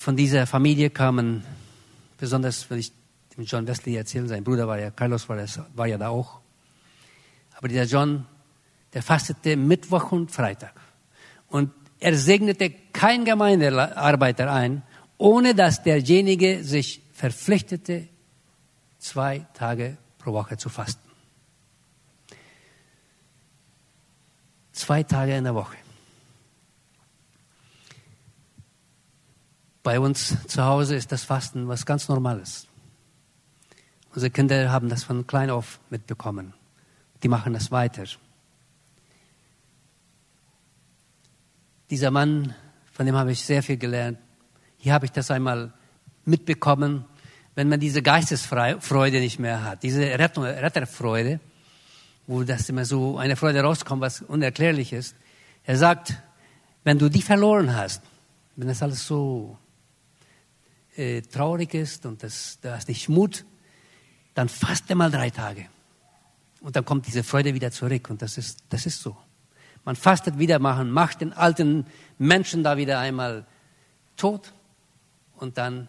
Von 0.00 0.16
dieser 0.16 0.46
Familie 0.46 0.88
kamen, 0.88 1.44
besonders 2.16 2.70
wenn 2.70 2.78
ich 2.78 2.90
dem 3.36 3.44
John 3.44 3.66
Wesley 3.66 3.96
erzähle, 3.96 4.28
sein 4.28 4.42
Bruder 4.42 4.66
war 4.66 4.78
ja, 4.78 4.90
Carlos 4.90 5.28
war, 5.28 5.36
war 5.74 5.86
ja 5.86 5.98
da 5.98 6.08
auch. 6.08 6.40
Aber 7.58 7.68
dieser 7.68 7.84
John, 7.84 8.24
der 8.94 9.02
fastete 9.02 9.58
Mittwoch 9.58 10.10
und 10.10 10.30
Freitag. 10.30 10.72
Und 11.48 11.70
er 11.98 12.16
segnete 12.16 12.70
kein 12.70 13.26
Gemeindearbeiter 13.26 14.50
ein, 14.50 14.82
ohne 15.18 15.54
dass 15.54 15.82
derjenige 15.82 16.64
sich 16.64 17.02
verpflichtete, 17.12 18.08
zwei 18.98 19.46
Tage 19.52 19.98
pro 20.16 20.32
Woche 20.32 20.56
zu 20.56 20.70
fasten. 20.70 21.10
Zwei 24.72 25.02
Tage 25.02 25.36
in 25.36 25.44
der 25.44 25.54
Woche. 25.54 25.76
Bei 29.82 29.98
uns 29.98 30.36
zu 30.46 30.64
Hause 30.64 30.94
ist 30.94 31.10
das 31.10 31.24
Fasten 31.24 31.68
was 31.68 31.86
ganz 31.86 32.08
Normales. 32.08 32.68
Unsere 34.14 34.30
Kinder 34.30 34.70
haben 34.70 34.88
das 34.88 35.04
von 35.04 35.26
klein 35.26 35.50
auf 35.50 35.80
mitbekommen. 35.88 36.52
Die 37.22 37.28
machen 37.28 37.52
das 37.52 37.70
weiter. 37.70 38.04
Dieser 41.88 42.10
Mann 42.10 42.54
Von 43.00 43.06
dem 43.06 43.16
habe 43.16 43.32
ich 43.32 43.42
sehr 43.42 43.62
viel 43.62 43.78
gelernt. 43.78 44.18
Hier 44.76 44.92
habe 44.92 45.06
ich 45.06 45.12
das 45.12 45.30
einmal 45.30 45.72
mitbekommen, 46.26 47.06
wenn 47.54 47.66
man 47.66 47.80
diese 47.80 48.02
Geistesfreude 48.02 49.20
nicht 49.20 49.38
mehr 49.38 49.64
hat, 49.64 49.82
diese 49.82 50.02
Rettung, 50.02 50.44
Retterfreude, 50.44 51.40
wo 52.26 52.42
das 52.42 52.68
immer 52.68 52.84
so 52.84 53.16
eine 53.16 53.36
Freude 53.36 53.62
rauskommt, 53.62 54.02
was 54.02 54.20
unerklärlich 54.20 54.92
ist. 54.92 55.16
Er 55.64 55.78
sagt, 55.78 56.14
wenn 56.84 56.98
du 56.98 57.08
die 57.08 57.22
verloren 57.22 57.74
hast, 57.74 58.02
wenn 58.56 58.68
das 58.68 58.82
alles 58.82 59.06
so 59.06 59.56
äh, 60.96 61.22
traurig 61.22 61.74
ist 61.74 62.06
und 62.06 62.22
das, 62.22 62.58
du 62.60 62.72
hast 62.72 62.88
nicht 62.88 63.08
Mut, 63.08 63.44
dann 64.34 64.48
faste 64.48 64.94
mal 64.94 65.10
drei 65.10 65.30
Tage. 65.30 65.66
Und 66.60 66.76
dann 66.76 66.84
kommt 66.84 67.06
diese 67.06 67.24
Freude 67.24 67.54
wieder 67.54 67.70
zurück. 67.70 68.10
Und 68.10 68.22
das 68.22 68.36
ist, 68.38 68.64
das 68.68 68.86
ist 68.86 69.00
so. 69.00 69.16
Man 69.84 69.96
fastet 69.96 70.38
wieder 70.38 70.58
machen, 70.58 70.90
macht 70.90 71.22
den 71.22 71.32
alten 71.32 71.86
Menschen 72.18 72.62
da 72.62 72.76
wieder 72.76 72.98
einmal 72.98 73.46
tot 74.16 74.52
und 75.36 75.56
dann 75.56 75.88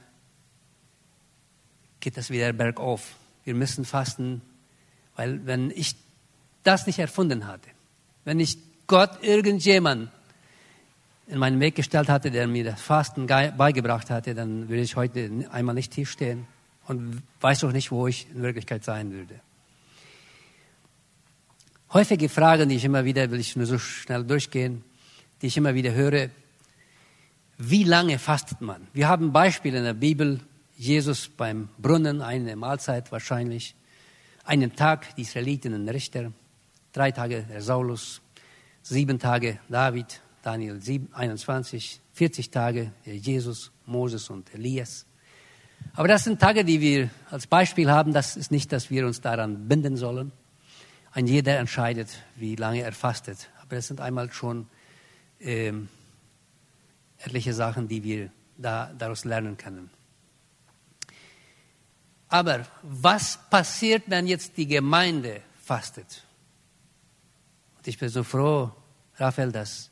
geht 1.99 2.15
das 2.15 2.29
wieder 2.29 2.53
bergauf. 2.53 3.15
Wir 3.43 3.53
müssen 3.53 3.83
fasten, 3.83 4.41
weil 5.17 5.45
wenn 5.45 5.71
ich 5.71 5.95
das 6.63 6.87
nicht 6.87 6.99
erfunden 6.99 7.47
hatte, 7.47 7.69
wenn 8.23 8.39
ich 8.39 8.57
Gott 8.87 9.23
irgendjemand 9.23 10.09
in 11.27 11.37
meinen 11.37 11.59
Weg 11.59 11.75
gestellt 11.75 12.09
hatte, 12.09 12.31
der 12.31 12.47
mir 12.47 12.63
das 12.63 12.81
Fasten 12.81 13.27
beigebracht 13.27 14.09
hatte, 14.09 14.35
dann 14.35 14.67
würde 14.69 14.81
ich 14.81 14.95
heute 14.95 15.29
einmal 15.51 15.75
nicht 15.75 15.93
hier 15.93 16.05
stehen 16.05 16.47
und 16.87 17.21
weiß 17.39 17.63
auch 17.63 17.71
nicht, 17.71 17.91
wo 17.91 18.07
ich 18.07 18.27
in 18.33 18.41
Wirklichkeit 18.41 18.83
sein 18.83 19.11
würde. 19.11 19.39
Häufige 21.93 22.29
Fragen, 22.29 22.69
die 22.69 22.75
ich 22.75 22.85
immer 22.85 23.05
wieder, 23.05 23.29
will 23.31 23.39
ich 23.39 23.55
nur 23.55 23.65
so 23.65 23.77
schnell 23.77 24.23
durchgehen, 24.23 24.83
die 25.41 25.47
ich 25.47 25.57
immer 25.57 25.73
wieder 25.73 25.93
höre, 25.93 26.29
wie 27.57 27.83
lange 27.83 28.17
fastet 28.17 28.61
man? 28.61 28.87
Wir 28.93 29.07
haben 29.07 29.31
Beispiele 29.31 29.77
in 29.77 29.83
der 29.83 29.93
Bibel, 29.93 30.39
Jesus 30.77 31.27
beim 31.27 31.69
Brunnen, 31.77 32.21
eine 32.21 32.55
Mahlzeit 32.55 33.11
wahrscheinlich, 33.11 33.75
einen 34.45 34.75
Tag 34.75 35.15
die 35.15 35.21
Israeliten 35.21 35.73
und 35.73 35.87
Richter, 35.89 36.31
drei 36.91 37.11
Tage 37.11 37.43
der 37.43 37.61
Saulus, 37.61 38.21
sieben 38.81 39.19
Tage 39.19 39.59
David, 39.69 40.21
Daniel 40.41 40.79
21, 41.13 42.01
40 42.13 42.49
Tage 42.49 42.91
Jesus, 43.05 43.71
Moses 43.85 44.29
und 44.29 44.53
Elias. 44.53 45.05
Aber 45.93 46.07
das 46.07 46.23
sind 46.23 46.39
Tage, 46.39 46.63
die 46.63 46.81
wir 46.81 47.09
als 47.29 47.47
Beispiel 47.47 47.91
haben. 47.91 48.13
Das 48.13 48.37
ist 48.37 48.51
nicht, 48.51 48.71
dass 48.71 48.89
wir 48.89 49.05
uns 49.05 49.21
daran 49.21 49.67
binden 49.67 49.97
sollen. 49.97 50.31
Ein 51.11 51.27
jeder 51.27 51.57
entscheidet, 51.59 52.09
wie 52.35 52.55
lange 52.55 52.81
er 52.81 52.93
fastet. 52.93 53.49
Aber 53.61 53.75
das 53.75 53.87
sind 53.87 53.99
einmal 53.99 54.31
schon 54.31 54.67
ähm, 55.39 55.89
etliche 57.17 57.53
Sachen, 57.53 57.87
die 57.87 58.03
wir 58.03 58.31
da, 58.57 58.91
daraus 58.97 59.25
lernen 59.25 59.57
können. 59.57 59.89
Aber 62.29 62.65
was 62.81 63.37
passiert, 63.49 64.03
wenn 64.07 64.25
jetzt 64.25 64.55
die 64.55 64.67
Gemeinde 64.67 65.41
fastet? 65.61 66.23
Und 67.77 67.87
ich 67.87 67.99
bin 67.99 68.07
so 68.07 68.23
froh, 68.23 68.71
Raphael, 69.17 69.51
dass 69.51 69.90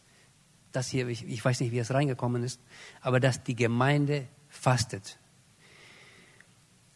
das 0.72 0.88
hier, 0.88 1.08
ich, 1.08 1.28
ich 1.28 1.44
weiß 1.44 1.60
nicht, 1.62 1.72
wie 1.72 1.80
es 1.80 1.94
reingekommen 1.94 2.44
ist, 2.44 2.60
aber 3.02 3.20
dass 3.20 3.44
die 3.44 3.56
Gemeinde 3.56 4.28
fastet. 4.50 5.18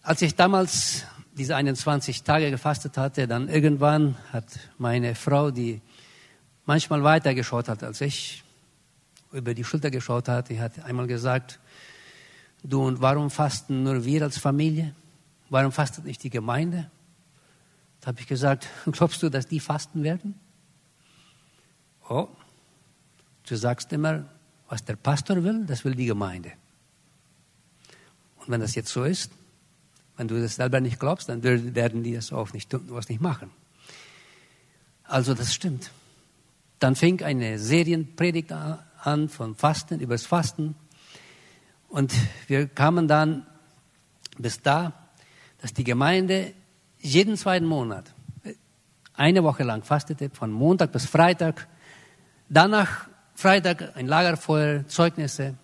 Als 0.02 0.22
ich 0.22 0.36
damals 0.36 1.06
diese 1.34 1.56
21 1.56 2.24
Tage 2.24 2.52
gefastet 2.52 2.98
hatte, 2.98 3.28
dann 3.28 3.50
irgendwann 3.50 4.16
hat 4.32 4.46
meine 4.78 5.16
Frau, 5.16 5.50
die 5.50 5.82
manchmal 6.66 7.04
weiter 7.04 7.34
geschaut 7.34 7.70
hat 7.70 7.84
als 7.84 8.02
ich, 8.02 8.44
über 9.32 9.54
die 9.54 9.64
Schulter 9.64 9.90
geschaut 9.90 10.28
hat, 10.28 10.50
die 10.50 10.60
hat 10.60 10.80
einmal 10.86 11.08
gesagt, 11.08 11.60
du 12.64 12.86
und 12.86 13.02
warum 13.02 13.32
fasten 13.32 13.84
nur 13.84 14.06
wir 14.06 14.22
als 14.22 14.38
Familie? 14.38 14.94
Warum 15.50 15.72
fastet 15.72 16.06
nicht 16.06 16.24
die 16.24 16.30
Gemeinde? 16.30 16.90
Da 18.02 18.08
habe 18.08 18.20
ich 18.20 18.28
gesagt, 18.28 18.68
glaubst 18.92 19.24
du, 19.24 19.30
dass 19.30 19.48
die 19.48 19.60
fasten 19.60 20.04
werden? 20.04 20.40
Oh, 22.10 22.28
du 23.48 23.56
sagst 23.56 23.92
immer, 23.94 24.26
was 24.70 24.84
der 24.86 24.96
Pastor 24.96 25.44
will, 25.44 25.66
das 25.66 25.86
will 25.86 25.96
die 25.96 26.06
Gemeinde. 26.06 26.52
Und 28.38 28.50
wenn 28.50 28.62
das 28.62 28.76
jetzt 28.76 28.90
so 28.90 29.04
ist, 29.04 29.32
wenn 30.18 30.28
du 30.28 30.42
das 30.42 30.56
selber 30.56 30.80
nicht 30.80 31.00
glaubst, 31.00 31.30
dann 31.30 31.44
werden 31.44 32.04
die 32.04 32.14
das 32.14 32.32
auch 32.32 32.54
nicht, 32.54 32.76
was 32.90 33.10
nicht 33.10 33.22
machen. 33.22 33.52
Also 35.04 35.34
das 35.34 35.54
stimmt. 35.54 35.92
Dann 36.80 36.96
fing 36.96 37.24
eine 37.24 37.60
Serienpredigt 37.60 38.52
an 38.52 39.30
von 39.30 39.56
Fasten, 39.56 40.00
übers 40.00 40.26
Fasten. 40.26 40.76
Und 41.88 42.14
wir 42.48 42.68
kamen 42.68 43.08
dann 43.08 43.46
bis 44.38 44.62
da, 44.62 44.94
dass 45.62 45.74
die 45.74 45.84
Gemeinde 45.84 46.54
jeden 47.00 47.38
zweiten 47.38 47.66
Monat 47.66 48.14
eine 49.14 49.44
Woche 49.44 49.64
lang 49.64 49.84
fastete, 49.84 50.30
von 50.32 50.52
Montag 50.52 50.92
bis 50.92 51.06
Freitag. 51.06 51.68
Danach 52.50 53.08
Freitag 53.36 53.96
ein 53.96 54.08
Lagerfeuer, 54.08 54.88
Zeugnisse 54.88 55.56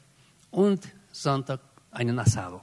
und 0.51 0.87
Sonntag 1.11 1.59
einen 1.91 2.17
Asado 2.19 2.61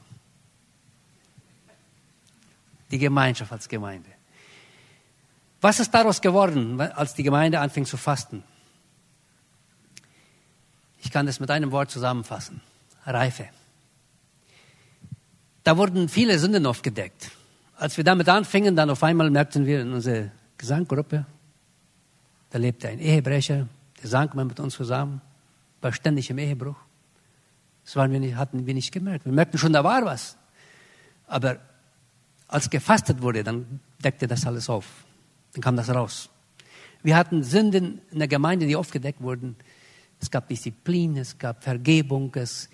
die 2.91 2.99
Gemeinschaft 2.99 3.53
als 3.53 3.69
Gemeinde. 3.69 4.11
Was 5.61 5.81
ist 5.81 5.93
daraus 5.93 6.21
geworden, 6.21 6.81
als 6.81 7.15
die 7.15 7.23
Gemeinde 7.23 7.61
anfing 7.61 7.85
zu 7.85 7.97
fasten? 7.97 8.45
Ich 11.01 11.11
kann 11.11 11.27
das 11.27 11.41
mit 11.41 11.51
einem 11.51 11.73
Wort 11.73 11.91
zusammenfassen. 11.91 12.61
Reife. 13.05 13.49
Da 15.65 15.77
wurden 15.77 16.09
viele 16.09 16.39
Sünden 16.39 16.67
aufgedeckt. 16.67 17.31
Als 17.77 17.97
wir 17.97 18.05
damit 18.05 18.29
anfingen, 18.29 18.77
dann 18.77 18.91
auf 18.91 19.03
einmal 19.03 19.31
merkten 19.31 19.67
wir 19.67 19.81
in 19.81 19.93
unserer 19.93 20.31
Gesanggruppe, 20.59 21.27
da 22.51 22.59
lebte 22.59 22.89
ein 22.89 22.99
Ehebrecher, 22.99 23.69
der 24.07 24.11
sang 24.11 24.31
mal 24.35 24.45
mit 24.45 24.61
uns 24.61 24.75
zusammen, 24.75 25.21
war 25.81 25.93
ständig 25.93 26.31
im 26.31 26.39
Ehebruch. 26.39 26.77
Das 27.85 27.97
waren 27.97 28.13
wir 28.13 28.21
nicht, 28.21 28.37
hatten 28.37 28.65
wir 28.65 28.75
nicht 28.75 28.93
gemerkt. 28.93 29.25
Wir 29.25 29.33
merkten 29.33 29.59
schon, 29.59 29.73
da 29.73 29.83
war 29.83 30.05
was. 30.05 30.37
Aber 31.27 31.59
als 32.47 32.71
gefastet 32.71 33.21
wurde, 33.21 33.43
dann 33.43 33.81
deckte 34.03 34.29
das 34.29 34.47
alles 34.47 34.71
auf. 34.71 34.87
Dann 35.53 35.63
kam 35.63 35.77
das 35.77 35.91
raus. 35.91 36.31
Wir 37.03 37.17
hatten 37.17 37.43
Sünden 37.43 38.01
in 38.13 38.19
der 38.21 38.29
Gemeinde, 38.29 38.67
die 38.67 38.77
aufgedeckt 38.77 39.21
wurden. 39.21 39.57
Es 40.21 40.31
gab 40.31 40.49
Disziplin, 40.49 41.17
es 41.17 41.37
gab 41.37 41.65
Vergebung. 41.65 42.33
Es, 42.37 42.69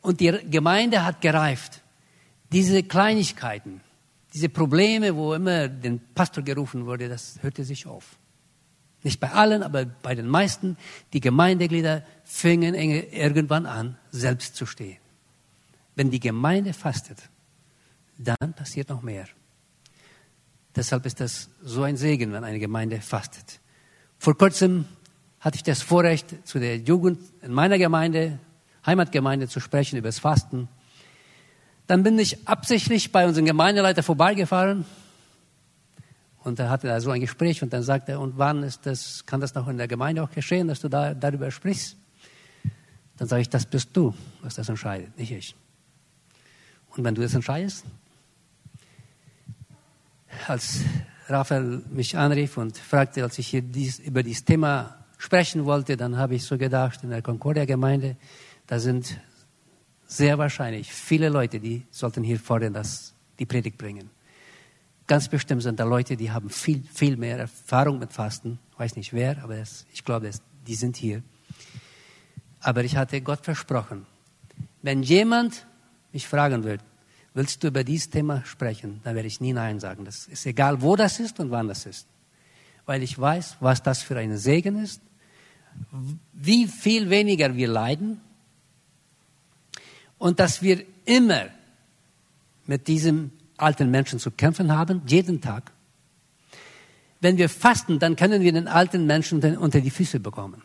und 0.00 0.20
die 0.20 0.32
Gemeinde 0.50 1.04
hat 1.04 1.20
gereift. 1.20 1.82
Diese 2.50 2.82
Kleinigkeiten, 2.82 3.82
diese 4.32 4.48
Probleme, 4.48 5.14
wo 5.14 5.34
immer 5.34 5.68
den 5.68 6.00
Pastor 6.14 6.42
gerufen 6.42 6.86
wurde, 6.86 7.10
das 7.10 7.38
hörte 7.42 7.62
sich 7.62 7.86
auf. 7.86 8.16
Nicht 9.02 9.20
bei 9.20 9.30
allen, 9.30 9.62
aber 9.62 9.84
bei 9.84 10.14
den 10.14 10.26
meisten. 10.26 10.76
Die 11.12 11.20
Gemeindeglieder 11.20 12.02
fingen 12.24 12.74
irgendwann 12.74 13.66
an, 13.66 13.96
selbst 14.10 14.56
zu 14.56 14.66
stehen. 14.66 14.98
Wenn 15.94 16.10
die 16.10 16.20
Gemeinde 16.20 16.72
fastet, 16.72 17.18
dann 18.18 18.52
passiert 18.54 18.88
noch 18.88 19.02
mehr. 19.02 19.26
Deshalb 20.74 21.06
ist 21.06 21.20
das 21.20 21.48
so 21.62 21.82
ein 21.82 21.96
Segen, 21.96 22.32
wenn 22.32 22.44
eine 22.44 22.58
Gemeinde 22.58 23.00
fastet. 23.00 23.60
Vor 24.18 24.36
kurzem 24.36 24.84
hatte 25.40 25.56
ich 25.56 25.62
das 25.62 25.82
Vorrecht, 25.82 26.46
zu 26.46 26.58
der 26.58 26.78
Jugend 26.78 27.20
in 27.42 27.52
meiner 27.52 27.78
Gemeinde, 27.78 28.38
Heimatgemeinde 28.84 29.48
zu 29.48 29.60
sprechen 29.60 29.96
über 29.96 30.08
das 30.08 30.18
Fasten. 30.18 30.68
Dann 31.86 32.02
bin 32.02 32.18
ich 32.18 32.46
absichtlich 32.48 33.12
bei 33.12 33.26
unserem 33.26 33.46
Gemeindeleiter 33.46 34.02
vorbeigefahren 34.02 34.84
und 36.48 36.58
er 36.58 36.70
hatte 36.70 36.88
da 36.88 37.00
so 37.00 37.10
ein 37.10 37.20
Gespräch 37.20 37.62
und 37.62 37.72
dann 37.72 37.82
sagte 37.82 38.12
er, 38.12 38.20
und 38.20 38.38
wann 38.38 38.62
ist 38.62 38.86
das, 38.86 39.24
kann 39.26 39.40
das 39.40 39.54
noch 39.54 39.68
in 39.68 39.76
der 39.76 39.86
Gemeinde 39.86 40.22
auch 40.22 40.30
geschehen, 40.30 40.66
dass 40.66 40.80
du 40.80 40.88
da, 40.88 41.14
darüber 41.14 41.50
sprichst? 41.50 41.96
Dann 43.18 43.28
sage 43.28 43.42
ich, 43.42 43.48
das 43.48 43.66
bist 43.66 43.90
du, 43.92 44.14
was 44.42 44.54
das 44.54 44.68
entscheidet, 44.68 45.16
nicht 45.18 45.30
ich. 45.30 45.54
Und 46.96 47.04
wenn 47.04 47.14
du 47.14 47.22
das 47.22 47.34
entscheidest, 47.34 47.84
als 50.46 50.80
Raphael 51.28 51.82
mich 51.90 52.16
anrief 52.16 52.56
und 52.56 52.76
fragte, 52.76 53.22
als 53.22 53.38
ich 53.38 53.48
hier 53.48 53.62
dies, 53.62 53.98
über 53.98 54.22
dieses 54.22 54.44
Thema 54.44 54.96
sprechen 55.18 55.64
wollte, 55.64 55.96
dann 55.96 56.16
habe 56.16 56.36
ich 56.36 56.44
so 56.44 56.56
gedacht, 56.56 57.02
in 57.02 57.10
der 57.10 57.22
Concordia-Gemeinde, 57.22 58.16
da 58.66 58.78
sind 58.78 59.20
sehr 60.06 60.38
wahrscheinlich 60.38 60.92
viele 60.92 61.28
Leute, 61.28 61.60
die 61.60 61.86
sollten 61.90 62.22
hier 62.22 62.38
vorne 62.40 62.70
das, 62.70 63.14
die 63.38 63.46
Predigt 63.46 63.76
bringen. 63.76 64.10
Ganz 65.08 65.28
bestimmt 65.28 65.62
sind 65.62 65.80
da 65.80 65.84
Leute, 65.84 66.16
die 66.16 66.30
haben 66.30 66.50
viel, 66.50 66.82
viel 66.82 67.16
mehr 67.16 67.38
Erfahrung 67.38 67.98
mit 67.98 68.12
Fasten. 68.12 68.58
Ich 68.72 68.78
weiß 68.78 68.94
nicht 68.94 69.12
wer, 69.14 69.42
aber 69.42 69.56
das, 69.56 69.86
ich 69.92 70.04
glaube, 70.04 70.26
das, 70.26 70.42
die 70.66 70.74
sind 70.74 70.96
hier. 70.96 71.22
Aber 72.60 72.84
ich 72.84 72.96
hatte 72.96 73.20
Gott 73.22 73.42
versprochen, 73.42 74.06
wenn 74.82 75.02
jemand 75.02 75.66
mich 76.12 76.28
fragen 76.28 76.62
wird, 76.62 76.82
willst 77.32 77.64
du 77.64 77.68
über 77.68 77.84
dieses 77.84 78.10
Thema 78.10 78.44
sprechen, 78.44 79.00
dann 79.02 79.14
werde 79.14 79.28
ich 79.28 79.40
nie 79.40 79.54
Nein 79.54 79.80
sagen. 79.80 80.04
Das 80.04 80.26
ist 80.26 80.44
egal, 80.44 80.82
wo 80.82 80.94
das 80.94 81.20
ist 81.20 81.40
und 81.40 81.50
wann 81.50 81.68
das 81.68 81.86
ist. 81.86 82.06
Weil 82.84 83.02
ich 83.02 83.18
weiß, 83.18 83.56
was 83.60 83.82
das 83.82 84.02
für 84.02 84.18
ein 84.18 84.36
Segen 84.36 84.76
ist, 84.76 85.00
wie 86.34 86.66
viel 86.66 87.08
weniger 87.08 87.56
wir 87.56 87.68
leiden, 87.68 88.20
und 90.18 90.40
dass 90.40 90.62
wir 90.62 90.84
immer 91.04 91.46
mit 92.66 92.88
diesem 92.88 93.30
alten 93.58 93.90
Menschen 93.90 94.18
zu 94.18 94.30
kämpfen 94.30 94.72
haben, 94.72 95.02
jeden 95.06 95.40
Tag. 95.40 95.72
Wenn 97.20 97.36
wir 97.36 97.48
fasten, 97.48 97.98
dann 97.98 98.16
können 98.16 98.42
wir 98.42 98.52
den 98.52 98.68
alten 98.68 99.06
Menschen 99.06 99.42
unter 99.56 99.80
die 99.80 99.90
Füße 99.90 100.20
bekommen. 100.20 100.62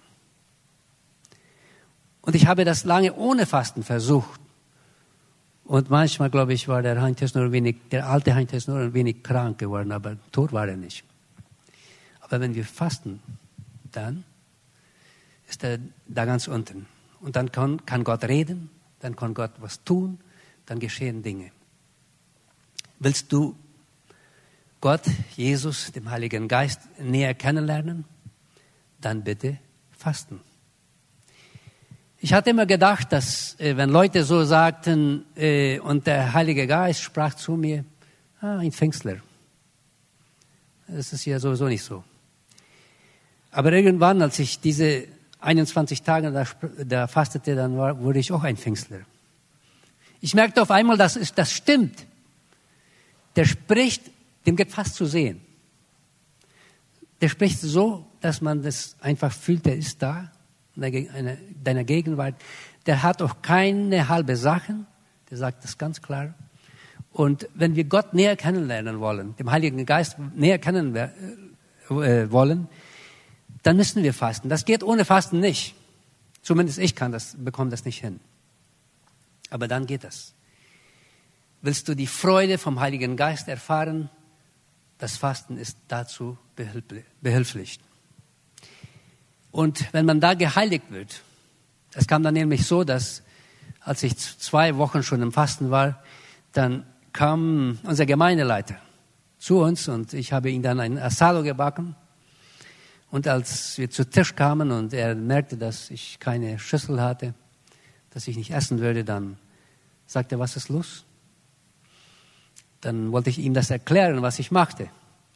Und 2.21 2.35
ich 2.35 2.47
habe 2.47 2.63
das 2.63 2.85
lange 2.85 3.13
ohne 3.15 3.45
Fasten 3.45 3.83
versucht. 3.83 4.39
Und 5.65 5.89
manchmal, 5.89 6.29
glaube 6.29 6.53
ich, 6.53 6.67
war 6.67 6.81
der 6.81 6.95
nur 6.95 7.51
wenig, 7.51 7.77
der 7.91 8.07
alte 8.07 8.35
Heinz 8.35 8.67
nur 8.67 8.79
ein 8.79 8.93
wenig 8.93 9.23
krank 9.23 9.57
geworden, 9.57 9.91
aber 9.91 10.17
tot 10.31 10.51
war 10.51 10.67
er 10.67 10.77
nicht. 10.77 11.03
Aber 12.19 12.39
wenn 12.39 12.53
wir 12.55 12.65
fasten, 12.65 13.21
dann 13.91 14.23
ist 15.49 15.63
er 15.63 15.79
da 16.07 16.25
ganz 16.25 16.47
unten. 16.47 16.85
Und 17.21 17.35
dann 17.35 17.51
kann, 17.51 17.85
kann 17.85 18.03
Gott 18.03 18.23
reden, 18.25 18.69
dann 18.99 19.15
kann 19.15 19.33
Gott 19.33 19.51
was 19.59 19.83
tun, 19.83 20.19
dann 20.65 20.79
geschehen 20.79 21.23
Dinge. 21.23 21.51
Willst 23.03 23.33
du 23.33 23.53
Gott, 24.79 25.01
Jesus, 25.35 25.91
dem 25.91 26.09
Heiligen 26.09 26.47
Geist 26.47 26.79
näher 26.97 27.33
kennenlernen? 27.33 28.05
Dann 29.01 29.25
bitte 29.25 29.57
fasten. 29.91 30.39
Ich 32.19 32.31
hatte 32.31 32.51
immer 32.51 32.65
gedacht, 32.65 33.11
dass 33.11 33.59
äh, 33.59 33.75
wenn 33.75 33.89
Leute 33.89 34.23
so 34.23 34.45
sagten 34.45 35.25
äh, 35.35 35.79
und 35.79 36.07
der 36.07 36.31
Heilige 36.33 36.65
Geist 36.65 37.01
sprach 37.01 37.33
zu 37.33 37.57
mir, 37.57 37.83
ah, 38.39 38.59
ein 38.59 38.71
Pfingstler. 38.71 39.17
Das 40.87 41.11
ist 41.11 41.25
ja 41.25 41.41
sowieso 41.41 41.67
nicht 41.67 41.83
so. 41.83 42.05
Aber 43.51 43.73
irgendwann, 43.73 44.21
als 44.21 44.39
ich 44.39 44.61
diese 44.61 45.07
21 45.41 46.03
Tage 46.03 46.31
da, 46.31 46.45
da 46.85 47.07
fastete, 47.07 47.55
dann 47.55 47.77
war, 47.77 47.99
wurde 47.99 48.19
ich 48.19 48.31
auch 48.31 48.43
ein 48.43 48.55
Pfingstler. 48.55 49.01
Ich 50.21 50.33
merkte 50.33 50.61
auf 50.61 50.71
einmal, 50.71 50.95
dass 50.95 51.19
das 51.35 51.51
stimmt. 51.51 52.05
Der 53.35 53.45
spricht, 53.45 54.11
dem 54.45 54.55
geht 54.55 54.71
fast 54.71 54.95
zu 54.95 55.05
sehen. 55.05 55.41
Der 57.21 57.29
spricht 57.29 57.59
so, 57.59 58.05
dass 58.21 58.41
man 58.41 58.61
das 58.61 58.95
einfach 58.99 59.31
fühlt, 59.31 59.65
der 59.65 59.77
ist 59.77 60.01
da, 60.01 60.31
in 60.75 61.37
deiner 61.63 61.83
Gegenwart. 61.83 62.35
Der 62.85 63.03
hat 63.03 63.21
auch 63.21 63.41
keine 63.41 64.09
halbe 64.09 64.35
Sachen, 64.35 64.87
der 65.29 65.37
sagt 65.37 65.63
das 65.63 65.77
ganz 65.77 66.01
klar. 66.01 66.33
Und 67.11 67.47
wenn 67.53 67.75
wir 67.75 67.83
Gott 67.83 68.13
näher 68.13 68.35
kennenlernen 68.35 68.99
wollen, 68.99 69.35
dem 69.37 69.51
Heiligen 69.51 69.85
Geist 69.85 70.17
näher 70.35 70.57
kennenlernen 70.57 71.55
äh, 71.89 72.31
wollen, 72.31 72.67
dann 73.61 73.77
müssen 73.77 74.03
wir 74.03 74.13
fasten. 74.13 74.49
Das 74.49 74.65
geht 74.65 74.83
ohne 74.83 75.05
Fasten 75.05 75.39
nicht. 75.39 75.75
Zumindest 76.41 76.79
ich 76.79 76.95
kann 76.95 77.11
das, 77.11 77.35
bekomme 77.37 77.69
das 77.69 77.85
nicht 77.85 78.01
hin. 78.01 78.19
Aber 79.49 79.67
dann 79.67 79.85
geht 79.85 80.03
das. 80.03 80.33
Willst 81.65 81.87
du 81.87 81.95
die 81.95 82.07
Freude 82.07 82.57
vom 82.57 82.81
Heiligen 82.81 83.15
Geist 83.15 83.47
erfahren? 83.47 84.09
Das 84.97 85.15
Fasten 85.15 85.57
ist 85.57 85.77
dazu 85.87 86.37
behilflich. 87.21 87.79
Und 89.49 89.93
wenn 89.93 90.05
man 90.05 90.19
da 90.19 90.33
geheiligt 90.33 90.91
wird, 90.91 91.21
es 91.93 92.05
kam 92.05 92.21
dann 92.21 92.33
nämlich 92.33 92.67
so, 92.67 92.83
dass 92.83 93.23
als 93.79 94.03
ich 94.03 94.17
zwei 94.17 94.75
Wochen 94.75 95.03
schon 95.03 95.21
im 95.21 95.31
Fasten 95.31 95.71
war, 95.71 96.03
dann 96.51 96.85
kam 97.13 97.79
unser 97.83 98.05
Gemeindeleiter 98.05 98.75
zu 99.37 99.59
uns 99.59 99.87
und 99.87 100.13
ich 100.13 100.33
habe 100.33 100.51
ihm 100.51 100.63
dann 100.63 100.81
ein 100.81 100.97
Asado 100.97 101.43
gebacken 101.43 101.95
und 103.09 103.25
als 103.25 103.77
wir 103.77 103.89
zu 103.89 104.09
Tisch 104.09 104.35
kamen 104.35 104.69
und 104.69 104.91
er 104.91 105.15
merkte, 105.15 105.55
dass 105.55 105.91
ich 105.91 106.19
keine 106.19 106.59
Schüssel 106.59 106.99
hatte, 106.99 107.33
dass 108.09 108.27
ich 108.27 108.35
nicht 108.35 108.51
essen 108.51 108.79
würde, 108.79 109.05
dann 109.05 109.37
sagte 110.05 110.35
er, 110.35 110.39
was 110.39 110.57
ist 110.57 110.67
los? 110.67 111.05
Dann 112.83 113.13
wollte 113.13 113.29
ich 113.29 113.39
ihm 113.39 113.53
das 113.53 113.69
erklären, 113.69 114.21
was 114.21 114.39
ich 114.39 114.51
machte. 114.51 114.89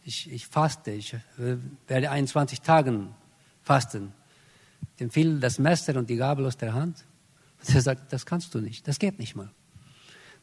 Ich, 0.03 0.29
ich 0.29 0.47
faste, 0.47 0.91
ich 0.91 1.13
äh, 1.13 1.55
werde 1.87 2.11
21 2.11 2.59
Tagen 2.59 3.15
fasten. 3.63 4.11
Dem 4.99 5.09
fiel 5.09 5.39
das 5.39 5.57
Messer 5.57 5.95
und 5.95 6.09
die 6.09 6.17
Gabel 6.17 6.45
aus 6.45 6.57
der 6.57 6.73
Hand. 6.73 7.05
Und 7.59 7.69
er 7.75 7.81
sagt, 7.81 8.11
das 8.11 8.25
kannst 8.25 8.53
du 8.53 8.59
nicht, 8.59 8.85
das 8.85 8.99
geht 8.99 9.17
nicht 9.17 9.37
mal. 9.37 9.49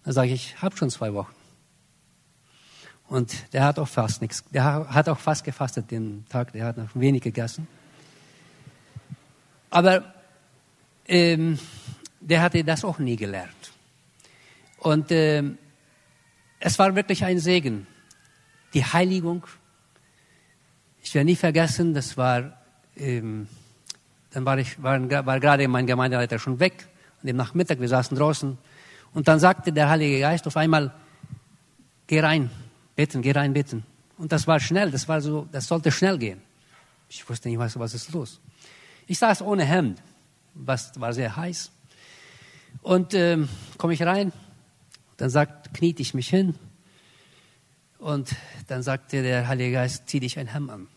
Dann 0.02 0.14
sage 0.14 0.28
ich, 0.28 0.54
ich 0.54 0.62
habe 0.62 0.74
schon 0.78 0.88
zwei 0.88 1.12
Wochen. 1.12 1.34
Und 3.06 3.52
der 3.52 3.64
hat 3.64 3.78
auch 3.78 3.88
fast 3.88 4.22
nichts, 4.22 4.42
der 4.50 4.64
hat 4.64 5.06
auch 5.10 5.18
fast 5.18 5.44
gefastet 5.44 5.90
den 5.90 6.24
Tag, 6.30 6.52
der 6.52 6.64
hat 6.64 6.78
noch 6.78 6.88
wenig 6.94 7.22
gegessen. 7.22 7.68
Aber 9.68 10.14
ähm, 11.06 11.58
der 12.20 12.40
hatte 12.40 12.64
das 12.64 12.82
auch 12.82 12.98
nie 12.98 13.16
gelernt. 13.16 13.72
Und 14.78 15.10
ähm, 15.10 15.58
es 16.64 16.78
war 16.78 16.96
wirklich 16.96 17.22
ein 17.24 17.38
Segen. 17.38 17.86
Die 18.72 18.82
Heiligung. 18.82 19.46
Ich 21.02 21.14
werde 21.14 21.26
nie 21.26 21.36
vergessen, 21.36 21.92
das 21.92 22.16
war, 22.16 22.58
ähm, 22.96 23.46
dann 24.30 24.46
war, 24.46 24.56
ich, 24.56 24.82
war, 24.82 24.98
war 25.26 25.40
gerade 25.40 25.68
mein 25.68 25.86
Gemeindeleiter 25.86 26.38
schon 26.38 26.58
weg. 26.60 26.88
Und 27.22 27.28
im 27.28 27.36
Nachmittag, 27.36 27.80
wir 27.80 27.88
saßen 27.88 28.16
draußen. 28.16 28.56
Und 29.12 29.28
dann 29.28 29.38
sagte 29.40 29.74
der 29.74 29.90
Heilige 29.90 30.20
Geist 30.20 30.46
auf 30.46 30.56
einmal, 30.56 30.94
geh 32.06 32.20
rein, 32.20 32.50
Beten, 32.96 33.20
geh 33.20 33.32
rein 33.32 33.52
beten. 33.52 33.84
Und 34.16 34.32
das 34.32 34.46
war 34.46 34.58
schnell, 34.58 34.90
das 34.90 35.06
war 35.06 35.20
so, 35.20 35.46
das 35.52 35.66
sollte 35.66 35.92
schnell 35.92 36.16
gehen. 36.16 36.40
Ich 37.10 37.28
wusste 37.28 37.50
nicht, 37.50 37.58
was, 37.58 37.78
was 37.78 37.92
ist 37.92 38.10
los. 38.12 38.40
Ich 39.06 39.18
saß 39.18 39.42
ohne 39.42 39.66
Hemd, 39.66 40.00
was 40.54 40.98
war 40.98 41.12
sehr 41.12 41.36
heiß. 41.36 41.70
Und 42.80 43.12
ähm, 43.12 43.50
komme 43.76 43.92
ich 43.92 44.02
rein, 44.02 44.32
dann 45.16 45.30
sagt, 45.30 45.74
kniet 45.74 46.00
ich 46.00 46.14
mich 46.14 46.28
hin. 46.28 46.54
Und 47.98 48.34
dann 48.66 48.82
sagte 48.82 49.22
der 49.22 49.48
Heilige 49.48 49.72
Geist, 49.72 50.08
zieh 50.08 50.20
dich 50.20 50.38
ein 50.38 50.48
Hemd 50.48 50.70
an. 50.70 50.88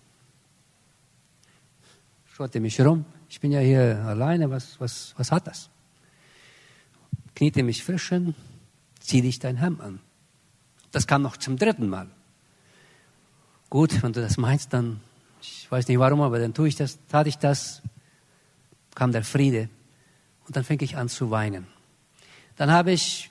Schaute 2.34 2.60
mich 2.60 2.80
rum, 2.82 3.06
ich 3.30 3.40
bin 3.40 3.52
ja 3.52 3.60
hier 3.60 4.04
alleine, 4.06 4.50
was, 4.50 4.80
was, 4.80 5.14
was 5.18 5.32
hat 5.32 5.48
das? 5.48 5.70
Kniete 7.36 7.64
mich 7.64 7.84
frisch 7.84 8.10
hin, 8.10 8.36
zieh 9.00 9.22
dich 9.22 9.40
dein 9.40 9.58
Hemd 9.58 9.82
an. 9.82 10.00
Das 10.92 11.08
kam 11.08 11.22
noch 11.22 11.38
zum 11.38 11.58
dritten 11.58 11.88
Mal. 11.88 12.08
Gut, 13.70 14.02
wenn 14.02 14.14
du 14.14 14.22
das 14.22 14.38
meinst, 14.38 14.74
dann, 14.74 15.02
ich 15.42 15.70
weiß 15.70 15.88
nicht 15.88 16.00
warum, 16.00 16.22
aber 16.22 16.40
dann 16.40 16.54
tue 16.54 16.70
ich 16.70 16.76
das, 16.76 17.00
tat 17.08 17.28
ich 17.28 17.38
das, 17.38 17.82
kam 18.96 19.12
der 19.12 19.24
Friede 19.24 19.70
und 20.46 20.56
dann 20.56 20.64
fing 20.64 20.82
ich 20.82 20.96
an 20.96 21.10
zu 21.10 21.30
weinen. 21.30 21.68
Dann 22.56 22.72
habe 22.72 22.92
ich 22.92 23.30